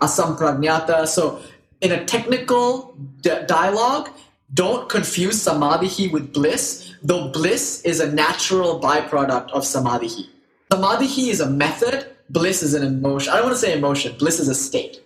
[0.00, 1.06] asamprajnata.
[1.06, 1.40] So,
[1.82, 4.08] in a technical d- dialogue,
[4.54, 10.30] don't confuse samadhi with bliss, though bliss is a natural byproduct of samadhi.
[10.70, 13.32] Samadhi is a method, bliss is an emotion.
[13.32, 15.02] I don't want to say emotion, bliss is a state.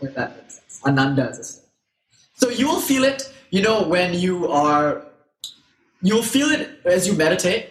[0.00, 0.80] If that makes sense.
[0.86, 1.64] Ananda is a state.
[2.34, 5.06] So you will feel it, you know, when you are,
[6.00, 7.68] you'll feel it as you meditate.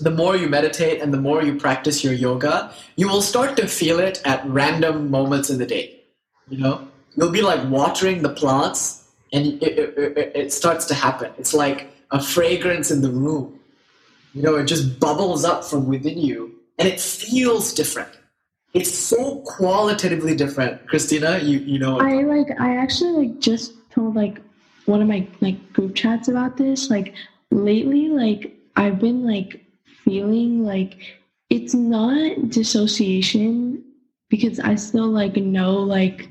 [0.00, 3.66] The more you meditate and the more you practice your yoga, you will start to
[3.66, 6.02] feel it at random moments in the day.
[6.48, 11.32] You know, you'll be like watering the plants and it, it, it, starts to happen.
[11.38, 13.58] It's like a fragrance in the room.
[14.34, 18.10] You know, it just bubbles up from within you and it feels different.
[18.74, 20.86] It's so qualitatively different.
[20.86, 21.98] Christina, you, you know.
[21.98, 24.40] I like I actually like just told like
[24.84, 26.90] one of my like group chats about this.
[26.90, 27.14] Like
[27.50, 29.64] lately, like I've been like
[30.04, 30.98] feeling like
[31.48, 33.82] it's not dissociation
[34.28, 36.28] because I still like know like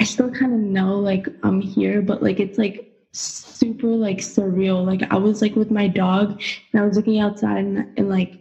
[0.00, 4.84] I still kind of know like I'm here, but like it's like super like surreal.
[4.84, 6.40] Like I was like with my dog
[6.72, 8.38] and I was looking outside and, and like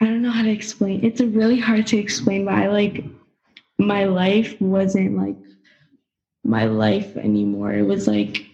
[0.00, 1.04] I don't know how to explain.
[1.04, 3.04] It's really hard to explain, but I like
[3.78, 5.36] my life wasn't like
[6.44, 7.72] my life anymore.
[7.72, 8.44] It was like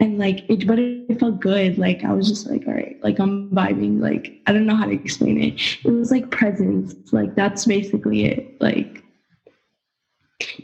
[0.00, 1.78] and like it but it felt good.
[1.78, 4.00] Like I was just like, all right, like I'm vibing.
[4.00, 5.60] Like I don't know how to explain it.
[5.84, 6.94] It was like presence.
[7.12, 8.60] Like that's basically it.
[8.60, 9.01] Like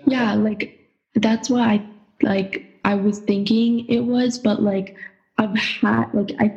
[0.06, 0.72] yeah, like
[1.14, 1.80] that's why I
[2.22, 4.94] like I was thinking it was, but like
[5.38, 6.52] I've had like I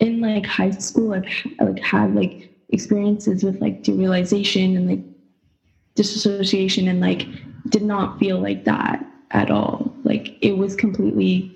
[0.00, 1.24] in like high school I've
[1.60, 5.00] like had like experiences with like derealization and like
[5.94, 7.26] disassociation and like
[7.68, 9.92] did not feel like that at all.
[10.04, 11.50] Like it was completely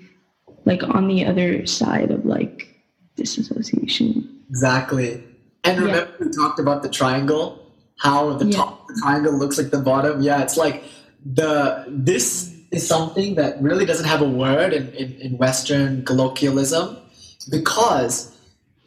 [0.65, 2.67] like on the other side of like
[3.15, 4.29] disassociation.
[4.49, 5.23] Exactly.
[5.63, 5.85] And Yeah.
[5.85, 7.62] remember we talked about the triangle,
[8.03, 8.57] how the Yeah.
[8.57, 10.21] top of the triangle looks like the bottom.
[10.21, 10.83] Yeah, it's like
[11.25, 16.97] the this is something that really doesn't have a word in, in, in Western colloquialism
[17.49, 18.35] because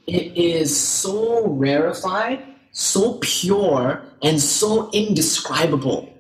[0.06, 2.42] it is so rarefied,
[2.72, 6.12] so pure, and so indescribable.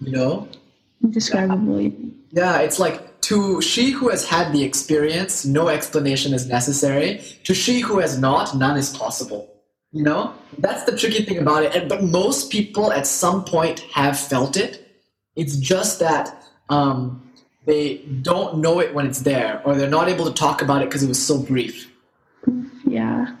[0.00, 0.48] You know?
[1.02, 1.94] Indescribably.
[2.30, 7.20] Yeah, it's like to she who has had the experience, no explanation is necessary.
[7.44, 9.51] To she who has not, none is possible.
[9.92, 11.74] You know, that's the tricky thing about it.
[11.74, 14.88] And but most people at some point have felt it.
[15.36, 17.30] It's just that um,
[17.66, 20.86] they don't know it when it's there, or they're not able to talk about it
[20.86, 21.90] because it was so brief.
[22.86, 23.36] Yeah.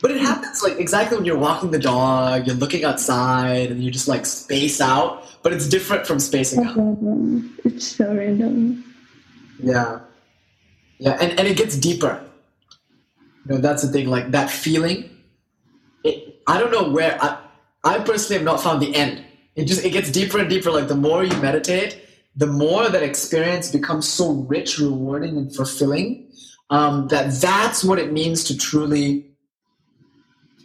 [0.00, 3.90] But it happens like exactly when you're walking the dog, you're looking outside, and you
[3.90, 5.24] just like space out.
[5.42, 6.76] But it's different from spacing out.
[7.64, 8.84] It's so random.
[9.62, 10.00] Yeah.
[10.98, 12.24] Yeah, and, and it gets deeper.
[13.46, 15.10] You know, that's the thing, like that feeling.
[16.46, 17.38] I don't know where I,
[17.84, 19.24] I personally have not found the end.
[19.54, 20.70] It just it gets deeper and deeper.
[20.70, 22.02] Like the more you meditate,
[22.36, 26.30] the more that experience becomes so rich, rewarding, and fulfilling.
[26.70, 29.26] um, that that's what it means to truly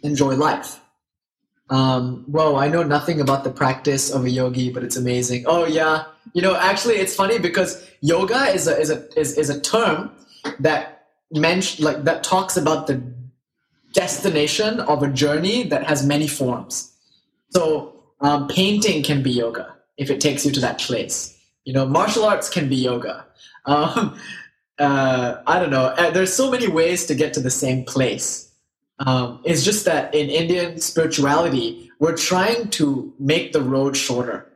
[0.02, 0.80] enjoy life.
[1.70, 5.44] Um, whoa, I know nothing about the practice of a yogi, but it's amazing.
[5.46, 6.04] Oh yeah,
[6.34, 10.10] you know, actually, it's funny because yoga is a is a is, is a term
[10.60, 13.02] that mention like that talks about the
[13.92, 16.92] destination of a journey that has many forms.
[17.50, 21.38] So um, painting can be yoga if it takes you to that place.
[21.64, 23.26] You know, martial arts can be yoga.
[23.66, 24.18] Um,
[24.78, 25.86] uh, I don't know.
[25.86, 28.50] Uh, there's so many ways to get to the same place.
[28.98, 34.48] Um, it's just that in Indian spirituality, we're trying to make the road shorter.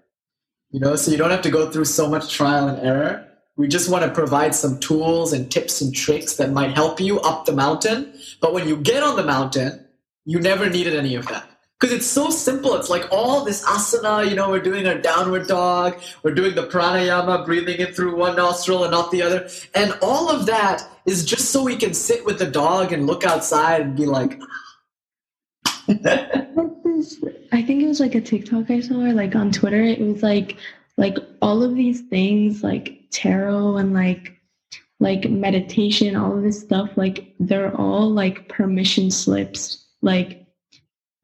[0.70, 3.25] You know, so you don't have to go through so much trial and error.
[3.56, 7.20] We just want to provide some tools and tips and tricks that might help you
[7.20, 8.12] up the mountain.
[8.40, 9.86] But when you get on the mountain,
[10.24, 11.48] you never needed any of that
[11.78, 12.74] because it's so simple.
[12.74, 16.66] It's like all this asana, you know, we're doing our downward dog, we're doing the
[16.66, 19.48] pranayama, breathing in through one nostril and not the other.
[19.74, 23.24] And all of that is just so we can sit with the dog and look
[23.24, 24.40] outside and be like,
[25.88, 29.82] I think it was like a TikTok I saw or like on Twitter.
[29.82, 30.56] It was like
[30.96, 34.32] like all of these things like tarot and like
[34.98, 39.84] like meditation, all of this stuff, like they're all like permission slips.
[40.02, 40.46] Like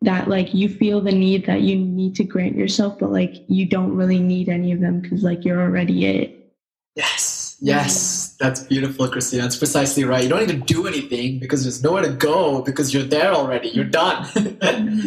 [0.02, 3.64] that like you feel the need that you need to grant yourself but like you
[3.64, 6.52] don't really need any of them because like you're already it.
[6.96, 7.56] Yes.
[7.60, 8.36] Yes.
[8.40, 9.42] That's beautiful christina.
[9.42, 10.24] That's precisely right.
[10.24, 13.68] You don't need to do anything because there's nowhere to go because you're there already.
[13.68, 14.26] You're done.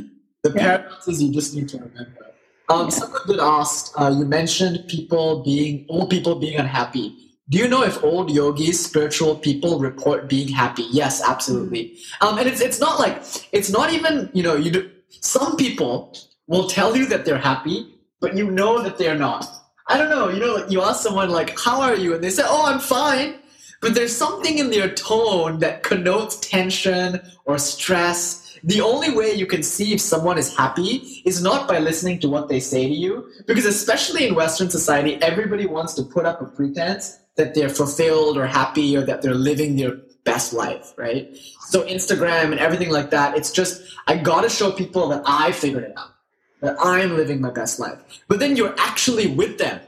[0.45, 0.77] The yeah.
[0.77, 2.34] paradox is you just need to remember
[2.69, 2.89] um, yeah.
[2.89, 7.15] someone did ask uh, you mentioned people being old people being unhappy
[7.47, 10.83] do you know if old yogis, spiritual people report being happy?
[10.91, 11.97] Yes, absolutely.
[12.21, 16.17] Um, and it's it's not like it's not even you know you do, some people
[16.47, 19.45] will tell you that they're happy, but you know that they're not.
[19.87, 20.29] I don't know.
[20.29, 23.35] You know, you ask someone like, "How are you?" and they say, "Oh, I'm fine,"
[23.79, 29.45] but there's something in their tone that connotes tension or stress the only way you
[29.45, 32.93] can see if someone is happy is not by listening to what they say to
[32.93, 37.69] you, because especially in Western society, everybody wants to put up a pretense that they're
[37.69, 41.29] fulfilled or happy or that they're living their best life, right?
[41.67, 45.83] So Instagram and everything like that, it's just, I gotta show people that I figured
[45.83, 46.15] it out,
[46.61, 47.99] that I'm living my best life.
[48.27, 49.79] But then you're actually with them.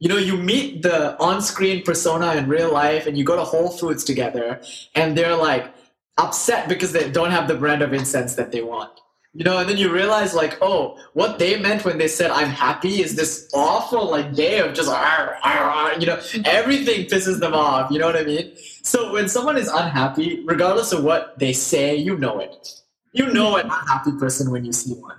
[0.00, 3.44] You know, you meet the on screen persona in real life and you go to
[3.44, 4.60] Whole Foods together
[4.96, 5.72] and they're like
[6.18, 9.00] upset because they don't have the brand of incense that they want.
[9.36, 12.50] You know and then you realize like oh what they meant when they said i'm
[12.50, 17.98] happy is this awful like day of just you know everything pisses them off you
[17.98, 18.52] know what i mean?
[18.84, 22.80] So when someone is unhappy regardless of what they say you know it.
[23.12, 25.16] You know an unhappy person when you see one.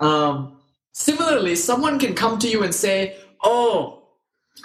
[0.00, 0.58] Um,
[0.92, 4.05] similarly someone can come to you and say oh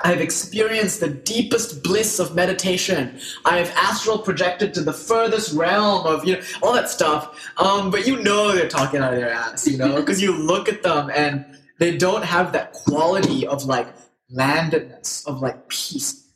[0.04, 3.20] I've experienced the deepest bliss of meditation.
[3.46, 7.52] I've astral projected to the furthest realm of you know all that stuff.
[7.58, 10.70] Um, but you know they're talking out of their ass, you know, because you look
[10.70, 11.46] at them and
[11.80, 13.88] they don't have that quality of like
[14.34, 16.28] landedness, of like peace.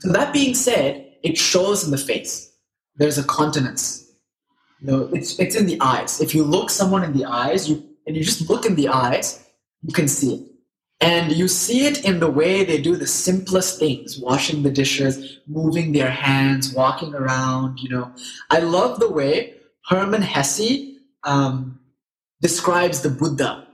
[0.00, 2.52] So that being said, it shows in the face.
[2.96, 4.10] There's a continence.
[4.80, 6.20] You know, it's it's in the eyes.
[6.20, 9.44] If you look someone in the eyes, you and you just look in the eyes,
[9.82, 10.51] you can see it.
[11.02, 15.40] And you see it in the way they do the simplest things washing the dishes,
[15.48, 17.80] moving their hands, walking around.
[17.80, 18.12] You know,
[18.50, 19.54] I love the way
[19.88, 20.94] Hermann Hesse
[21.24, 21.80] um,
[22.40, 23.66] describes the Buddha.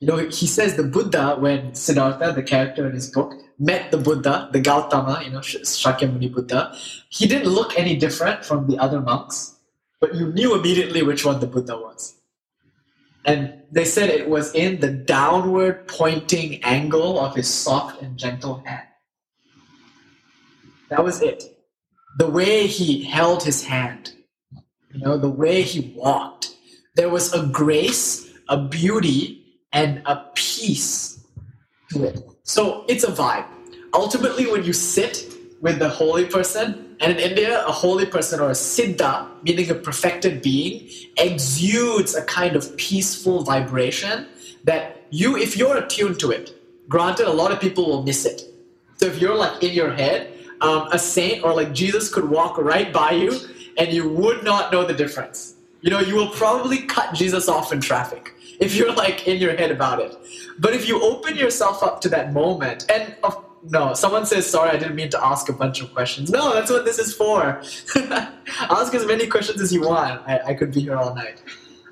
[0.00, 3.98] You know, he says the Buddha, when Siddhartha, the character in his book, met the
[3.98, 6.74] Buddha, the Gautama, you know, Shakyamuni Buddha,
[7.10, 9.56] he didn't look any different from the other monks,
[10.00, 12.19] but you knew immediately which one the Buddha was.
[13.24, 18.62] And they said it was in the downward pointing angle of his soft and gentle
[18.64, 18.86] hand.
[20.88, 21.44] That was it.
[22.18, 24.12] The way he held his hand,
[24.92, 26.56] you know, the way he walked.
[26.96, 31.24] There was a grace, a beauty, and a peace
[31.92, 32.20] to it.
[32.42, 33.46] So it's a vibe.
[33.94, 38.48] Ultimately, when you sit with the holy person, and in India, a holy person or
[38.50, 44.26] a siddha, meaning a perfected being, exudes a kind of peaceful vibration
[44.64, 46.54] that you, if you're attuned to it,
[46.88, 48.42] granted, a lot of people will miss it.
[48.98, 52.58] So if you're like in your head, um, a saint or like Jesus could walk
[52.58, 53.32] right by you
[53.78, 55.54] and you would not know the difference.
[55.80, 59.56] You know, you will probably cut Jesus off in traffic if you're like in your
[59.56, 60.14] head about it.
[60.58, 64.70] But if you open yourself up to that moment, and of no, someone says, sorry,
[64.70, 66.30] I didn't mean to ask a bunch of questions.
[66.30, 67.60] No, that's what this is for.
[68.58, 70.22] ask as many questions as you want.
[70.26, 71.42] I, I could be here all night.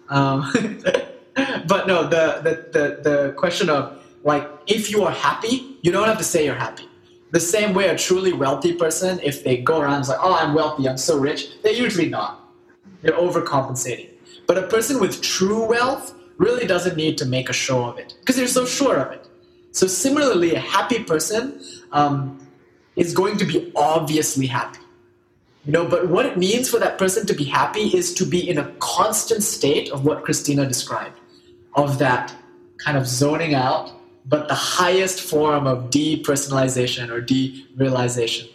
[0.08, 0.50] Um,
[1.66, 6.06] but no, the, the, the, the question of, like, if you are happy, you don't
[6.06, 6.88] have to say you're happy.
[7.30, 10.54] The same way a truly wealthy person, if they go around and say, oh, I'm
[10.54, 12.50] wealthy, I'm so rich, they're usually not.
[13.02, 14.08] They're overcompensating.
[14.46, 18.14] But a person with true wealth really doesn't need to make a show of it
[18.20, 19.27] because they're so sure of it.
[19.72, 21.60] So similarly, a happy person
[21.92, 22.46] um,
[22.96, 24.80] is going to be obviously happy.
[25.64, 28.48] You know, but what it means for that person to be happy is to be
[28.48, 31.20] in a constant state of what Christina described,
[31.74, 32.34] of that
[32.78, 33.92] kind of zoning out,
[34.24, 38.48] but the highest form of depersonalization or derealization.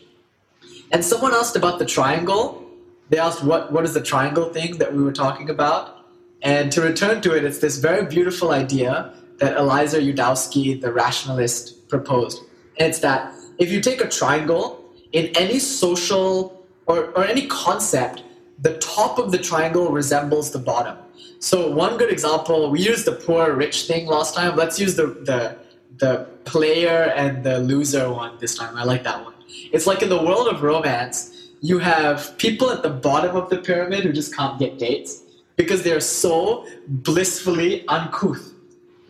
[0.92, 2.64] And someone asked about the triangle.
[3.10, 6.06] They asked what, what is the triangle thing that we were talking about?
[6.42, 9.14] And to return to it, it's this very beautiful idea
[9.44, 12.38] that Eliezer Yudkowsky, the rationalist, proposed.
[12.78, 14.66] And it's that if you take a triangle
[15.12, 18.24] in any social or, or any concept,
[18.68, 20.96] the top of the triangle resembles the bottom.
[21.40, 24.56] So one good example, we used the poor rich thing last time.
[24.56, 25.58] Let's use the, the,
[25.98, 26.14] the
[26.46, 28.78] player and the loser one this time.
[28.78, 29.34] I like that one.
[29.74, 33.58] It's like in the world of romance, you have people at the bottom of the
[33.58, 35.22] pyramid who just can't get dates
[35.58, 38.53] because they're so blissfully uncouth.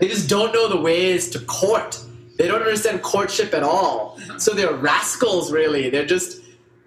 [0.03, 1.97] They just don't know the ways to court.
[2.37, 4.19] They don't understand courtship at all.
[4.37, 5.89] So they're rascals, really.
[5.89, 6.41] They're just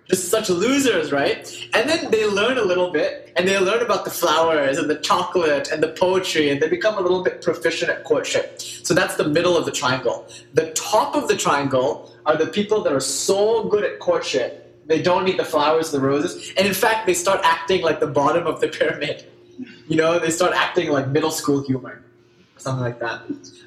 [0.07, 1.51] just such losers, right?
[1.73, 4.97] And then they learn a little bit, and they learn about the flowers and the
[4.97, 8.61] chocolate and the poetry, and they become a little bit proficient at courtship.
[8.61, 10.29] So that's the middle of the triangle.
[10.53, 15.01] The top of the triangle are the people that are so good at courtship, they
[15.01, 18.47] don't need the flowers, the roses, and in fact, they start acting like the bottom
[18.47, 19.25] of the pyramid.
[19.89, 22.05] You know, they start acting like middle school humor,
[22.57, 23.23] something like that.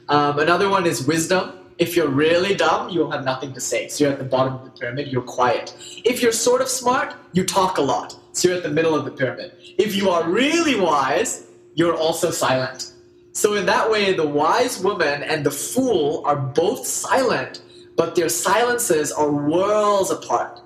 [0.07, 3.87] Um, another one is wisdom if you're really dumb, you'll have nothing to say.
[3.87, 5.73] So you're at the bottom of the pyramid, you're quiet.
[6.03, 8.19] If you're sort of smart, you talk a lot.
[8.33, 9.53] So you're at the middle of the pyramid.
[9.77, 12.93] If you are really wise, you're also silent.
[13.31, 17.61] So in that way, the wise woman and the fool are both silent,
[17.95, 20.59] but their silences are worlds apart.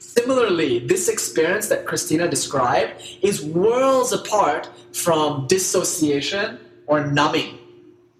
[0.00, 6.58] Similarly, this experience that Christina described is worlds apart from dissociation
[6.88, 7.58] or numbing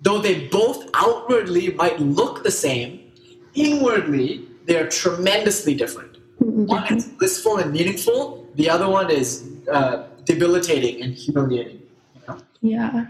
[0.07, 3.11] though they both outwardly might look the same,
[3.55, 6.19] inwardly they are tremendously different.
[6.39, 11.83] One is blissful and meaningful, the other one is uh, debilitating and humiliating.
[12.15, 12.39] You know?
[12.61, 13.07] Yeah.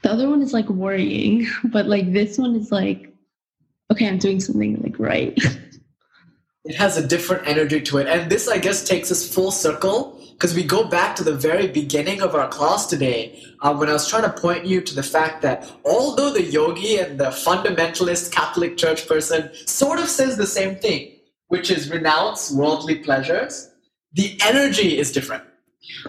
[0.00, 3.14] The other one is like worrying, but like this one is like,
[3.90, 5.38] okay, I'm doing something like right.
[6.64, 8.06] it has a different energy to it.
[8.06, 11.68] And this, I guess, takes us full circle because we go back to the very
[11.68, 15.02] beginning of our class today uh, when I was trying to point you to the
[15.04, 20.48] fact that although the yogi and the fundamentalist Catholic Church person sort of says the
[20.48, 21.12] same thing,
[21.46, 23.70] which is renounce worldly pleasures,
[24.14, 25.44] the energy is different.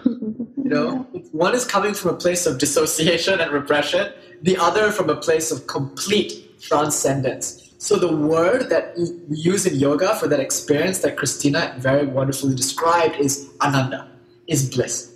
[0.04, 0.96] You know,
[1.30, 4.12] one is coming from a place of dissociation and repression,
[4.42, 7.72] the other from a place of complete transcendence.
[7.78, 12.56] So the word that we use in yoga for that experience that Christina very wonderfully
[12.56, 14.10] described is ananda
[14.46, 15.10] is bliss.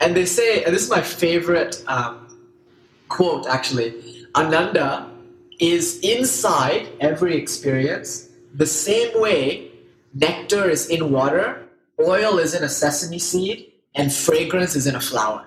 [0.00, 2.20] And they say, and this is my favorite um,
[3.08, 5.10] quote actually Ananda
[5.60, 9.70] is inside every experience the same way
[10.14, 11.68] nectar is in water,
[12.00, 15.44] oil is in a sesame seed, and fragrance is in a flower.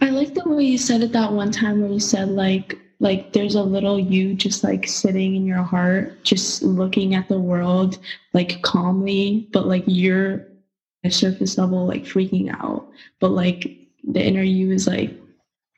[0.00, 3.32] I like the way you said it that one time where you said like like
[3.32, 7.98] there's a little you just like sitting in your heart just looking at the world
[8.32, 10.46] like calmly but like you're
[11.08, 12.86] surface level like freaking out
[13.20, 15.10] but like the inner you is like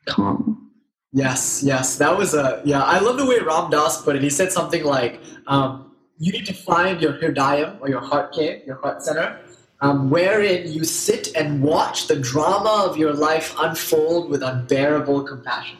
[0.05, 0.71] calm.
[1.13, 4.23] Yes yes that was a yeah i love the way ram dass put it.
[4.23, 8.63] He said something like um, you need to find your hridayam or your heart cave
[8.65, 9.39] your heart center
[9.79, 15.77] um, wherein you sit and watch the drama of your life unfold with unbearable compassion.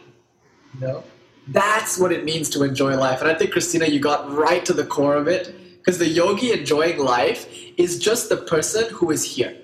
[0.76, 1.04] You know?
[1.48, 4.72] That's what it means to enjoy life and i think christina you got right to
[4.72, 5.54] the core of it
[5.84, 7.46] because the yogi enjoying life
[7.76, 9.63] is just the person who is here.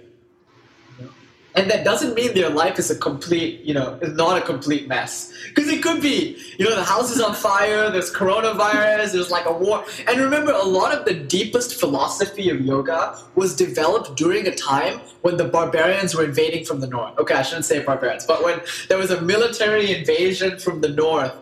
[1.56, 4.88] And that doesn't mean their life is a complete, you know, is not a complete
[4.88, 5.34] mess.
[5.48, 9.46] Because it could be, you know, the house is on fire, there's coronavirus, there's like
[9.46, 9.84] a war.
[10.08, 15.00] And remember, a lot of the deepest philosophy of yoga was developed during a time
[15.22, 17.18] when the barbarians were invading from the north.
[17.18, 21.34] Okay, I shouldn't say barbarians, but when there was a military invasion from the north,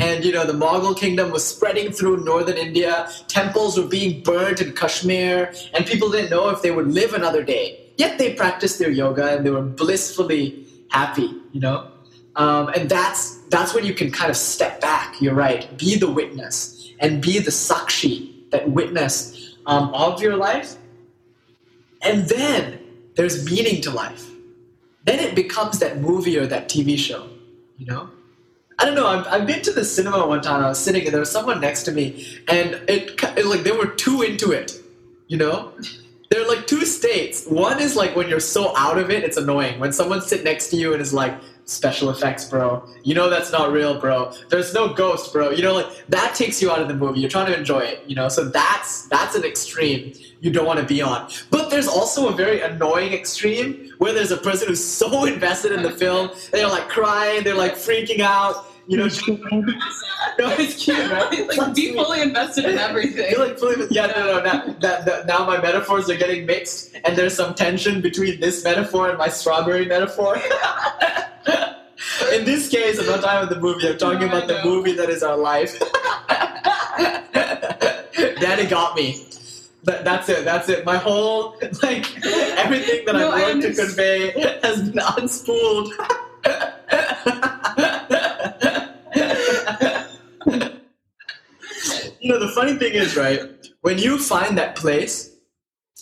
[0.00, 4.60] and you know the Mughal kingdom was spreading through northern India, temples were being burnt
[4.60, 8.78] in Kashmir, and people didn't know if they would live another day yet they practiced
[8.78, 11.90] their yoga and they were blissfully happy, you know?
[12.36, 16.10] Um, and that's, that's when you can kind of step back, you're right, be the
[16.10, 20.76] witness and be the sakshi, that witness um, of your life.
[22.00, 22.78] And then
[23.16, 24.30] there's meaning to life.
[25.04, 27.28] Then it becomes that movie or that TV show,
[27.76, 28.08] you know?
[28.78, 29.08] I don't know.
[29.08, 30.64] I've, I've been to the cinema one time.
[30.64, 33.72] I was sitting and there was someone next to me, and it, it like they
[33.72, 34.72] were too into it.
[35.26, 35.72] You know,
[36.30, 37.46] there are like two states.
[37.46, 39.80] One is like when you're so out of it, it's annoying.
[39.80, 41.34] When someone sit next to you and is like,
[41.68, 42.82] special effects, bro.
[43.04, 44.32] You know that's not real, bro.
[44.48, 45.50] There's no ghost, bro.
[45.50, 47.20] You know, like that takes you out of the movie.
[47.20, 48.28] You're trying to enjoy it, you know.
[48.28, 51.30] So that's that's an extreme you don't want to be on.
[51.50, 55.82] But there's also a very annoying extreme where there's a person who's so invested in
[55.82, 58.64] the film, they're like crying, they're like freaking out.
[58.88, 59.04] You know,
[60.38, 61.46] no, it's cute, right?
[61.58, 63.30] like be fully invested in everything.
[63.30, 66.96] You're like fully, yeah, no, no, now, that, that, now my metaphors are getting mixed,
[67.04, 70.36] and there's some tension between this metaphor and my strawberry metaphor.
[72.32, 73.90] in this case, I'm not talking about the movie.
[73.90, 75.78] I'm talking No, about the movie that is our life.
[78.40, 79.22] Daddy got me.
[79.84, 80.46] That, that's it.
[80.46, 80.86] That's it.
[80.86, 84.30] My whole like everything that No, I've I learned to convey
[84.62, 85.92] has been unspooled.
[92.28, 93.40] Know, the funny thing is, right?
[93.80, 95.34] When you find that place,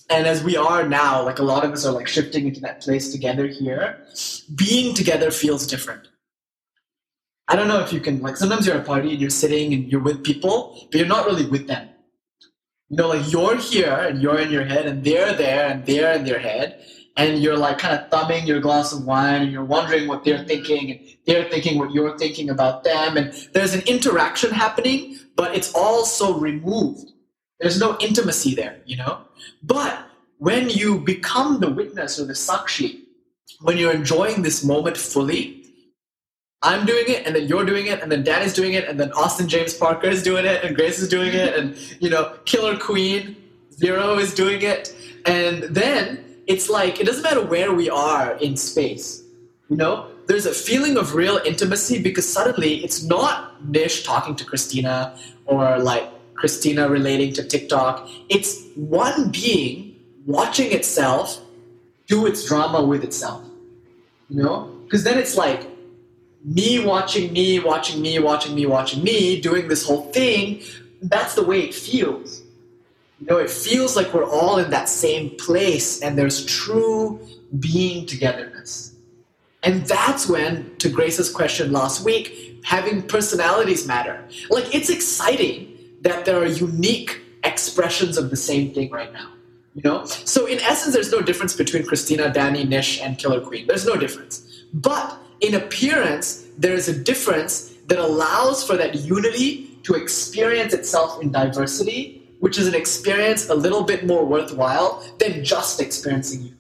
[0.09, 2.81] and as we are now, like a lot of us are like shifting into that
[2.81, 4.05] place together here,
[4.55, 6.09] being together feels different.
[7.49, 9.73] I don't know if you can like sometimes you're at a party and you're sitting
[9.73, 11.89] and you're with people, but you're not really with them.
[12.89, 16.13] You know, like you're here and you're in your head and they're there and they're
[16.13, 16.85] in their head
[17.17, 20.45] and you're like kind of thumbing your glass of wine and you're wondering what they're
[20.45, 25.55] thinking and they're thinking what you're thinking about them and there's an interaction happening, but
[25.55, 27.13] it's all so removed.
[27.61, 29.21] There's no intimacy there, you know?
[29.63, 29.99] But
[30.39, 33.01] when you become the witness or the sakshi,
[33.61, 35.65] when you're enjoying this moment fully,
[36.63, 38.99] I'm doing it, and then you're doing it, and then Dan is doing it, and
[38.99, 42.37] then Austin James Parker is doing it, and Grace is doing it, and you know,
[42.45, 43.37] Killer Queen
[43.73, 44.95] Zero is doing it,
[45.27, 49.23] and then it's like it doesn't matter where we are in space,
[49.69, 50.11] you know.
[50.27, 55.17] There's a feeling of real intimacy because suddenly it's not Nish talking to Christina
[55.47, 58.09] or like Christina relating to TikTok.
[58.29, 59.97] It's one being
[60.27, 61.41] watching itself
[62.09, 63.45] do its drama with itself,
[64.29, 64.73] you know.
[64.85, 65.69] Because then it's like
[66.45, 70.63] me watching me, watching me, watching me, watching me, doing this whole thing,
[71.03, 72.43] that's the way it feels.
[73.21, 77.21] You know, it feels like we're all in that same place and there's true
[77.59, 78.96] being togetherness.
[79.67, 84.25] And that's when, to Grace's question last week, having personalities matter.
[84.49, 89.33] Like, it's exciting that there are unique expressions of the same thing right now.
[89.75, 90.05] You know?
[90.05, 93.67] So, in essence, there's no difference between Christina, Danny, Nish, and Killer Queen.
[93.67, 94.65] There's no difference.
[94.73, 101.21] But in appearance, there is a difference that allows for that unity to experience itself
[101.21, 106.56] in diversity, which is an experience a little bit more worthwhile than just experiencing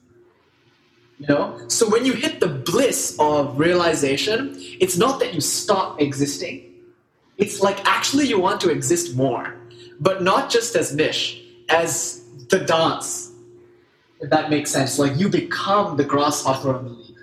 [1.18, 1.26] you.
[1.28, 1.68] Know?
[1.68, 6.74] So when you hit the bliss of realization, it's not that you stop existing.
[7.38, 9.55] It's like actually you want to exist more,
[10.01, 13.32] but not just as Nish, as the dance.
[14.20, 14.98] If that makes sense.
[14.98, 17.16] Like you become the grasshopper of the leaf.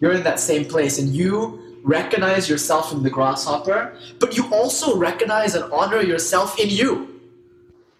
[0.00, 4.96] You're in that same place and you recognize yourself in the grasshopper, but you also
[4.96, 7.20] recognize and honor yourself in you.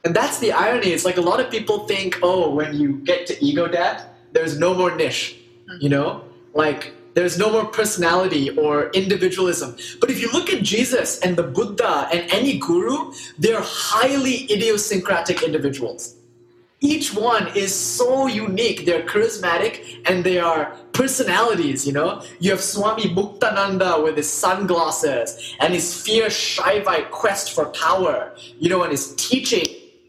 [0.04, 0.88] And that's the irony.
[0.88, 4.58] It's like a lot of people think, oh, when you get to ego death, there's
[4.58, 5.36] no more Nish,
[5.80, 6.24] you know?
[6.52, 9.76] Like, there's no more personality or individualism.
[10.00, 15.42] But if you look at Jesus and the Buddha and any guru, they're highly idiosyncratic
[15.42, 16.16] individuals.
[16.80, 18.84] Each one is so unique.
[18.84, 22.22] They're charismatic and they are personalities, you know?
[22.40, 28.68] You have Swami Muktananda with his sunglasses and his fierce Shaivite quest for power, you
[28.68, 29.66] know, and his teaching.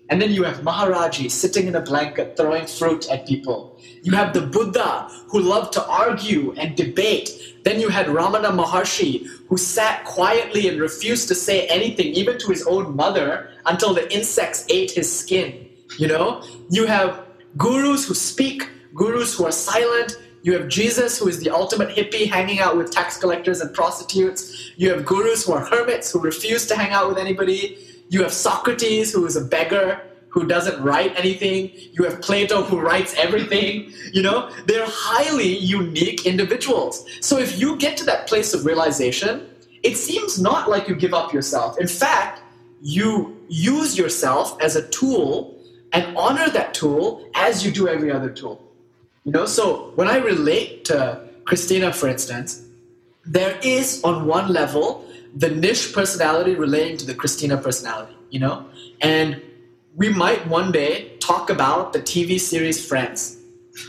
[0.09, 3.79] And then you have Maharaji sitting in a blanket throwing fruit at people.
[4.03, 7.29] You have the Buddha who loved to argue and debate.
[7.63, 12.49] Then you had Ramana Maharshi who sat quietly and refused to say anything, even to
[12.49, 15.67] his own mother, until the insects ate his skin.
[15.97, 16.43] You know?
[16.69, 17.25] You have
[17.57, 20.19] gurus who speak, gurus who are silent.
[20.43, 24.71] You have Jesus, who is the ultimate hippie, hanging out with tax collectors and prostitutes.
[24.77, 27.79] You have gurus who are hermits, who refuse to hang out with anybody.
[28.09, 31.71] You have Socrates, who is a beggar, who doesn't write anything.
[31.93, 33.93] You have Plato, who writes everything.
[34.11, 37.05] You know, they're highly unique individuals.
[37.21, 39.47] So if you get to that place of realization,
[39.81, 41.79] it seems not like you give up yourself.
[41.79, 42.41] In fact,
[42.81, 45.57] you use yourself as a tool
[45.93, 48.61] and honor that tool as you do every other tool.
[49.23, 52.65] You know, so when I relate to Christina, for instance,
[53.25, 55.04] there is on one level
[55.35, 58.65] the Nish personality relating to the Christina personality, you know?
[59.01, 59.41] And
[59.95, 63.37] we might one day talk about the TV series Friends.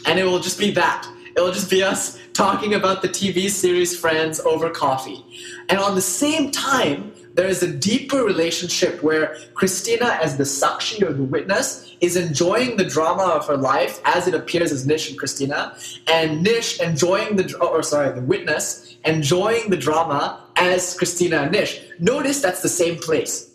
[0.06, 1.08] And it will just be that.
[1.36, 5.24] It'll just be us talking about the TV series Friends over coffee.
[5.68, 11.02] And on the same time, there is a deeper relationship where Christina, as the Sakshi
[11.02, 15.10] or the witness, is enjoying the drama of her life as it appears as Nish
[15.10, 15.76] and Christina,
[16.08, 21.80] and Nish enjoying the, or sorry, the witness enjoying the drama as Christina and Nish.
[21.98, 23.54] Notice that's the same place.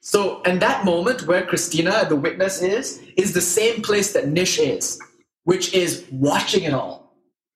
[0.00, 4.58] So, and that moment where Christina, the witness, is, is the same place that Nish
[4.58, 5.00] is,
[5.44, 7.12] which is watching it all.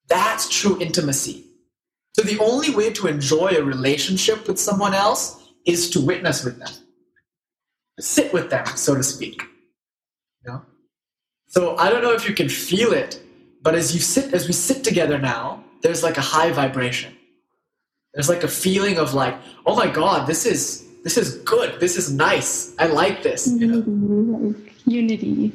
[0.08, 1.44] That's true intimacy.
[2.16, 6.58] So, the only way to enjoy a relationship with someone else is to witness with
[6.58, 6.72] them,
[8.00, 9.42] sit with them, so to speak.
[11.46, 13.22] So, I don't know if you can feel it,
[13.62, 17.16] but as you sit, as we sit together now, there's like a high vibration.
[18.14, 21.80] There's like a feeling of like, oh my God, this is this is good.
[21.80, 22.74] This is nice.
[22.78, 23.46] I like this.
[23.48, 23.82] You know?
[23.82, 24.90] Mm-hmm.
[24.90, 25.52] Unity.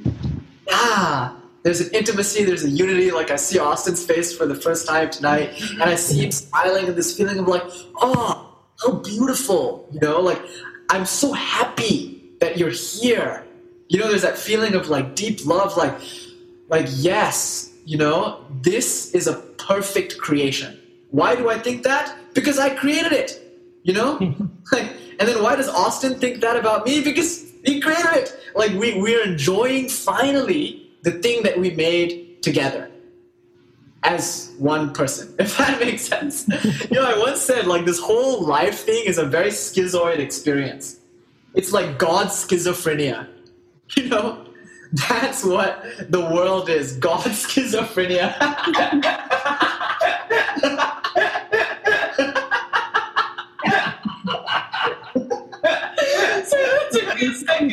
[0.68, 1.36] Yeah.
[1.64, 3.12] There's an intimacy, there's a unity.
[3.12, 6.88] Like I see Austin's face for the first time tonight, and I see him smiling
[6.88, 7.64] and this feeling of like,
[8.02, 9.90] oh, how beautiful.
[9.92, 10.42] You know, like
[10.90, 13.44] I'm so happy that you're here.
[13.90, 16.00] You know, there's that feeling of like deep love, like,
[16.70, 20.80] like, yes, you know, this is a perfect creation.
[21.16, 22.14] Why do I think that?
[22.34, 23.42] Because I created it.
[23.84, 24.20] You know?
[24.74, 24.90] like
[25.20, 27.02] and then why does Austin think that about me?
[27.02, 28.38] Because he created it.
[28.54, 32.92] Like we, we're enjoying finally the thing that we made together
[34.04, 36.48] as one person, if that makes sense.
[36.92, 40.98] you know, I once said like this whole life thing is a very schizoid experience.
[41.54, 43.30] It's like God's schizophrenia.
[43.96, 44.46] You know?
[45.10, 46.98] That's what the world is.
[46.98, 48.36] God's schizophrenia.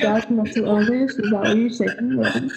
[0.00, 1.18] God's mental illness?
[1.18, 2.50] Is that what you're saying?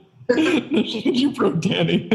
[0.36, 2.08] you broke Danny.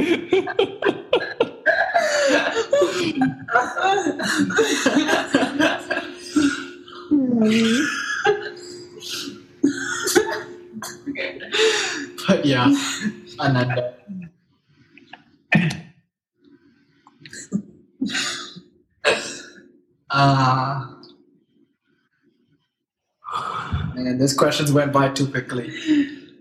[12.27, 12.75] but yeah,
[13.39, 13.93] Ananda.
[20.13, 20.97] Ah.
[23.95, 25.71] Man, these questions went by too quickly.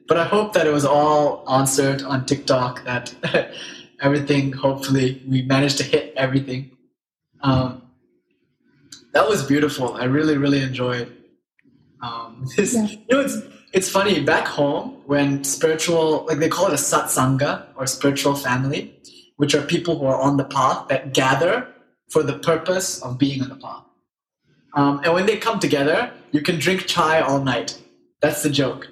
[0.08, 3.14] But I hope that it was all answered on TikTok, that
[4.00, 6.76] everything, hopefully, we managed to hit everything.
[7.42, 7.82] Um,
[9.12, 9.94] that was beautiful.
[9.94, 11.12] I really, really enjoyed
[12.02, 12.74] um, this.
[12.74, 12.86] Yeah.
[12.86, 13.38] You know, it's,
[13.72, 18.99] it's funny, back home, when spiritual, like they call it a satsanga or spiritual family,
[19.40, 21.66] which are people who are on the path that gather
[22.10, 23.84] for the purpose of being on the path.
[24.74, 27.80] Um, and when they come together, you can drink chai all night.
[28.20, 28.88] That's the joke.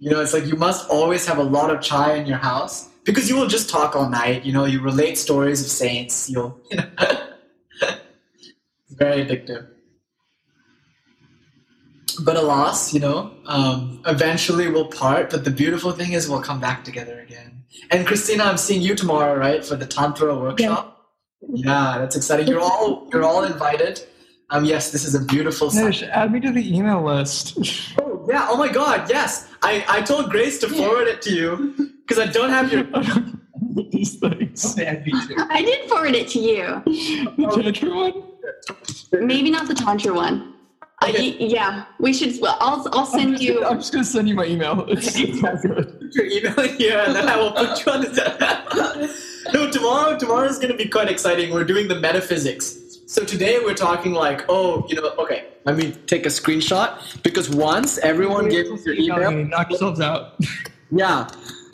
[0.00, 2.88] You know, it's like you must always have a lot of chai in your house
[3.04, 4.44] because you will just talk all night.
[4.44, 6.28] You know, you relate stories of saints.
[6.28, 6.90] You'll, you know,
[7.80, 8.00] it's
[8.90, 9.68] very addictive.
[12.16, 15.30] But alas, you know, um, eventually we'll part.
[15.30, 17.64] But the beautiful thing is we'll come back together again.
[17.90, 21.08] And Christina, I'm seeing you tomorrow, right, for the tantra workshop.
[21.48, 22.46] Yeah, that's exciting.
[22.48, 24.02] You're all you're all invited.
[24.50, 25.70] Um, yes, this is a beautiful.
[25.72, 27.56] Nish, add me to the email list.
[28.00, 28.46] Oh, yeah.
[28.48, 29.08] Oh my God.
[29.08, 29.48] Yes.
[29.62, 32.84] I, I told Grace to forward it to you because I don't have your.
[33.92, 34.76] These things.
[34.78, 36.82] I did forward it to you.
[37.36, 38.22] The Tantra one?
[39.12, 40.54] Maybe not the Tantra one.
[41.02, 41.30] Uh, Okay.
[41.30, 42.38] y- yeah, we should.
[42.40, 43.64] Well, I'll I'll send you.
[43.64, 44.84] I'm just gonna send you my email.
[44.88, 46.10] It's, it's all good.
[46.14, 49.16] Your email in here and then I will put you on the.
[49.54, 51.52] no, tomorrow tomorrow is going to be quite exciting.
[51.54, 52.76] We're doing the metaphysics.
[53.06, 55.46] So today we're talking like, oh, you know, okay.
[55.64, 59.30] Let me take a screenshot because once everyone gave us your email.
[59.32, 60.34] Knock yourselves out.
[60.90, 61.28] Yeah,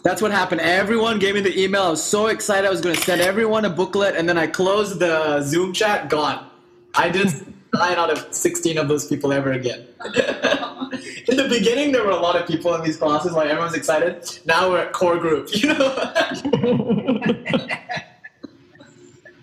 [0.04, 0.60] that's what happened.
[0.60, 1.82] Everyone gave me the email.
[1.82, 2.66] I was so excited.
[2.66, 6.08] I was going to send everyone a booklet, and then I closed the Zoom chat.
[6.10, 6.46] Gone.
[6.94, 9.86] I didn't nine out of sixteen of those people ever again.
[10.04, 13.32] in the beginning, there were a lot of people in these classes.
[13.32, 14.40] Like everyone's excited.
[14.44, 15.48] Now we're at core group.
[15.54, 15.94] You know.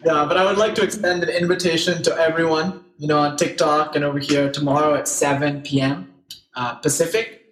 [0.06, 2.84] yeah, but I would like to extend an invitation to everyone.
[2.98, 6.14] You know, on TikTok and over here tomorrow at seven p.m.
[6.56, 7.44] Uh, Pacific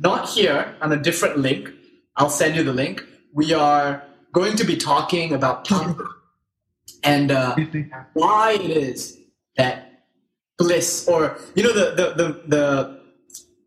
[0.00, 1.70] not here on a different link.
[2.16, 3.04] I'll send you the link.
[3.32, 4.02] We are
[4.32, 6.08] going to be talking about Tantra
[7.02, 7.56] and uh,
[8.14, 9.15] why it is
[9.56, 10.04] that
[10.58, 13.00] bliss, or you know, the the the, the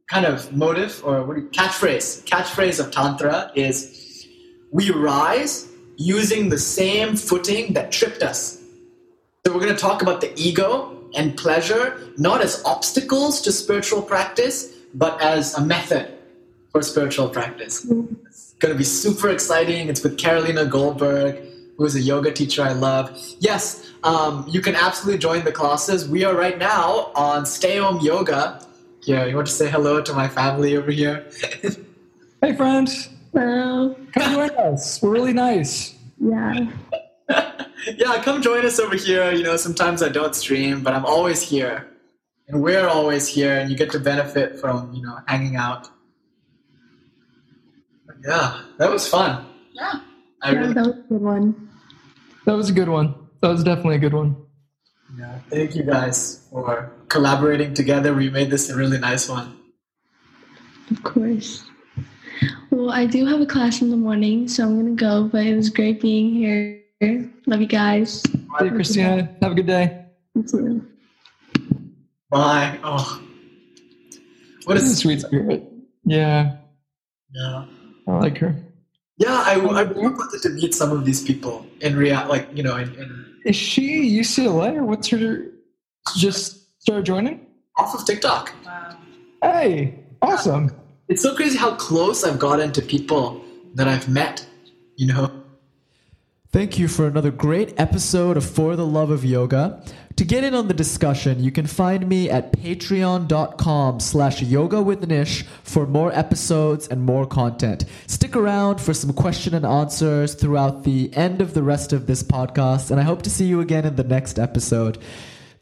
[0.10, 4.28] kind of motive or what do you, catchphrase catchphrase of Tantra is
[4.72, 5.68] we rise
[5.98, 8.62] using the same footing that tripped us.
[9.46, 14.02] So we're going to talk about the ego and pleasure not as obstacles to spiritual
[14.02, 16.12] practice, but as a method
[16.72, 17.86] for spiritual practice.
[18.26, 19.90] It's going to be super exciting.
[19.90, 21.42] It's with Carolina Goldberg,
[21.78, 23.18] who is a yoga teacher I love.
[23.40, 26.08] Yes, um, you can absolutely join the classes.
[26.08, 28.66] We are right now on Stay Home Yoga.
[29.04, 31.26] Yeah, you want to say hello to my family over here?
[32.42, 33.10] Hey, friends.
[33.34, 35.02] Well, Come join us.
[35.02, 35.94] We're really nice.
[36.22, 36.72] yeah.
[37.30, 39.34] yeah, come join us over here.
[39.34, 41.88] You know, sometimes I don't stream, but I'm always here.
[42.48, 45.90] And we're always here, and you get to benefit from, you know, hanging out.
[48.26, 49.46] Yeah, that was fun.
[49.74, 50.00] Yeah.
[50.42, 51.70] I yeah really, that was a good one.
[52.46, 53.16] That was a good one.
[53.42, 54.36] That was definitely a good one.
[55.18, 58.14] yeah, thank you guys for collaborating together.
[58.14, 59.58] We made this a really nice one.
[60.92, 61.64] Of course.
[62.72, 65.30] Well, I do have a class in the morning, so I'm gonna go.
[65.32, 66.82] But it was great being here.
[67.46, 68.24] Love you guys.
[68.60, 69.36] Hey, Christina.
[69.42, 70.06] Have a good day.
[72.30, 72.80] Bye.
[72.84, 73.22] Oh,
[74.66, 75.64] what What is a sweet spirit?
[76.04, 76.58] Yeah,
[77.34, 77.66] yeah.
[78.08, 78.56] I like her.
[79.18, 82.78] Yeah, I, I wanted to meet some of these people in real, like you know,
[82.78, 85.46] in, in Is she UCLA or what's her?
[86.18, 87.46] Just started joining.
[87.78, 88.54] off of TikTok.
[88.66, 88.98] Wow.
[89.42, 90.72] Hey, awesome.
[91.08, 93.42] It's so crazy how close I've gotten to people
[93.76, 94.46] that I've met.
[94.96, 95.39] You know.
[96.52, 99.84] Thank you for another great episode of For the Love of Yoga.
[100.16, 105.08] To get in on the discussion, you can find me at patreon.com slash yoga with
[105.08, 107.86] Nish for more episodes and more content.
[108.08, 112.24] Stick around for some question and answers throughout the end of the rest of this
[112.24, 114.98] podcast, and I hope to see you again in the next episode.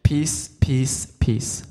[0.04, 1.67] Peace, peace, peace.